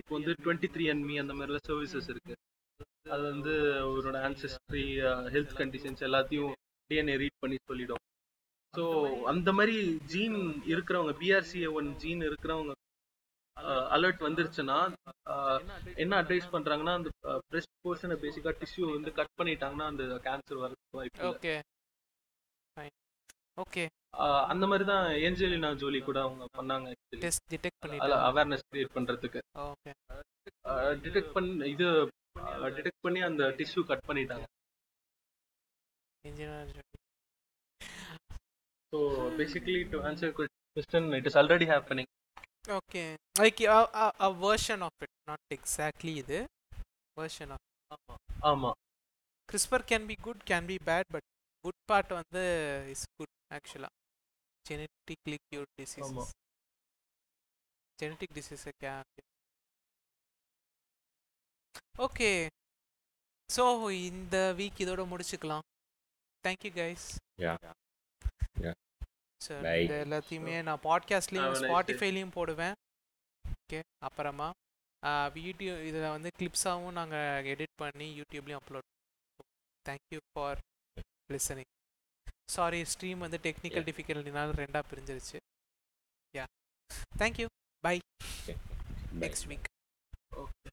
இப்போ 0.00 0.12
வந்து 0.18 0.32
டுவெண்ட்டி 0.44 0.68
த்ரீ 0.74 0.84
அன்மி 0.92 1.14
அந்த 1.22 1.32
மாதிரிலாம் 1.38 1.66
சர்வீசஸ் 1.70 2.08
இருக்கு. 2.12 2.34
அது 3.06 3.22
வந்து 3.24 3.52
அவரோட 3.82 4.16
ஆன்செஸ்ட்ரி 4.26 4.84
ஹெல்த் 5.34 5.56
கண்டிஷன்ஸ் 5.58 6.06
எல்லாத்தையும் 6.08 6.52
டிஎன்ஏ 6.90 7.16
ரீட் 7.22 7.42
பண்ணி 7.42 7.58
சொல்லிடும். 7.62 8.02
ஸோ 8.74 8.84
அந்த 9.30 9.50
மாதிரி 9.52 9.74
ஜீன் 10.12 10.38
இருக்கிறவங்க 10.72 11.12
பிஆர்சிஏ 11.18 11.68
ஒன் 11.78 11.90
ஜீன் 12.02 12.22
இருக்கிறவங்க 12.28 12.72
அலர்ட் 13.94 14.22
வந்துருச்சுன்னா 14.26 14.76
ஆஹ், 15.32 15.58
என்ன 15.96 16.12
அட்வைஸ் 16.20 16.52
பண்றாங்கன்னா 16.54 16.94
அந்த 16.94 17.10
பிரெஸ்ட் 17.50 17.74
போர்ஷனை 17.84 18.16
பேசிக்கா 18.22 18.52
டிஷ்யூ 18.60 18.86
வந்து 18.92 19.10
கட் 19.18 19.36
பண்ணிட்டாங்கன்னா 19.38 19.86
அந்த 19.90 20.04
கேன்சர் 20.24 20.62
வர 20.62 20.72
வாய்ப்பு. 20.94 21.28
ஓகே 21.30 21.54
ஓகே 23.58 23.84
ஆஹ், 24.16 24.44
அந்த 24.52 24.64
மாதிரி 24.66 24.84
தான் 24.86 25.04
ஏஞ்சலினா 25.22 25.70
ஜோலி 25.80 26.00
கூட 26.02 26.18
அவங்க 26.22 26.44
பண்ணாங்க 26.56 26.88
டெஸ்ட் 27.22 27.46
டிடெக்ட் 27.52 27.82
பண்ணிட்டு 27.82 28.16
அவேர்னஸ் 28.28 28.66
கிரியேட் 28.70 28.96
பண்றதுக்கு. 28.96 29.40
ஓகே 29.66 29.92
டிடெக்ட் 31.04 31.34
பண்ணி 31.36 31.68
இது 31.70 31.86
டிடெக்ட் 32.76 33.04
பண்ணி 33.04 33.20
அந்த 33.28 33.42
டிஷ்யூ 33.58 33.82
கட் 33.90 34.06
பண்ணிட்டாங்க. 34.08 34.44
So 38.92 38.98
basically 39.38 39.80
to 39.92 39.98
answer 40.08 40.32
question 40.38 41.08
it 41.18 41.28
is 41.30 41.38
already 41.40 41.66
happening 41.72 42.10
okay 42.76 43.02
like 43.40 43.60
a 44.20 44.28
version 44.44 44.82
of 44.88 45.00
it 45.06 45.16
not 45.30 45.54
exactly 45.56 46.14
இது. 46.22 46.38
வெர்ஷன் 47.16 47.52
ஆஃப் 47.54 47.64
ஆமா 48.50 48.70
CRISPR 49.48 49.84
can 49.90 50.06
be 50.10 50.16
good 50.26 50.42
can 50.50 50.68
be 50.70 50.76
bad 50.88 51.08
but 51.14 51.26
good 51.64 51.80
part 51.90 52.12
வந்து 52.20 52.42
is 52.94 53.06
good 53.18 53.34
ஆக்சுவலாக 53.56 53.94
genetically 54.66 55.38
cure 55.48 55.68
ஆமா. 55.68 55.78
Diseases 55.80 56.32
genetic 57.98 58.34
டிசீஸை 58.38 58.72
K 58.76 58.90
okay. 61.94 62.30
So 63.50 63.64
இந்த 64.02 64.36
week 64.58 64.82
இதோட 64.84 65.02
முடிச்சுக்கலாம். 65.10 65.64
Thank you 66.44 66.72
guys 66.78 67.06
Yeah. 67.38 67.56
Yeah. 68.60 68.74
Sir 69.40 69.62
Bye. 69.66 69.78
இது 69.84 69.94
எல்லாத்தையுமே 70.04 70.54
நான் 70.68 70.82
பாட்காஸ்ட்லேயும். 70.84 71.54
ஸ்பாட்டிஃபைலையும் 71.62 72.34
போடுவேன். 72.36 72.74
ஓகே 73.44 73.78
அப்புறமா 74.08 74.48
வீடியோ 75.36 75.72
இதில் 75.88 76.12
வந்து 76.14 76.30
கிளிப்ஸாகவும் 76.38 76.96
நாங்கள் 76.98 77.46
எடிட் 77.52 77.76
பண்ணி 77.80 78.06
யூடியூப்லேயும் 78.18 78.60
upload 78.62 78.88
thank you 79.86 80.20
for 80.30 80.58
listening 81.30 81.70
sorry 82.48 82.80
stream 82.92 83.24
வந்து 83.26 83.38
டெக்னிக்கல் 83.46 83.82
Yeah. 83.82 83.88
டிஃபிகல்ட்டினால 83.90 84.54
ரெண்டாக 84.62 84.84
பிரிஞ்சிருச்சு. 84.90 85.38
Yeah 86.34 86.44
thank you 87.22 87.46
bye 87.84 87.96
Bye. 88.46 88.56
Next 89.22 89.48
week 89.50 89.68
okay 90.36 90.68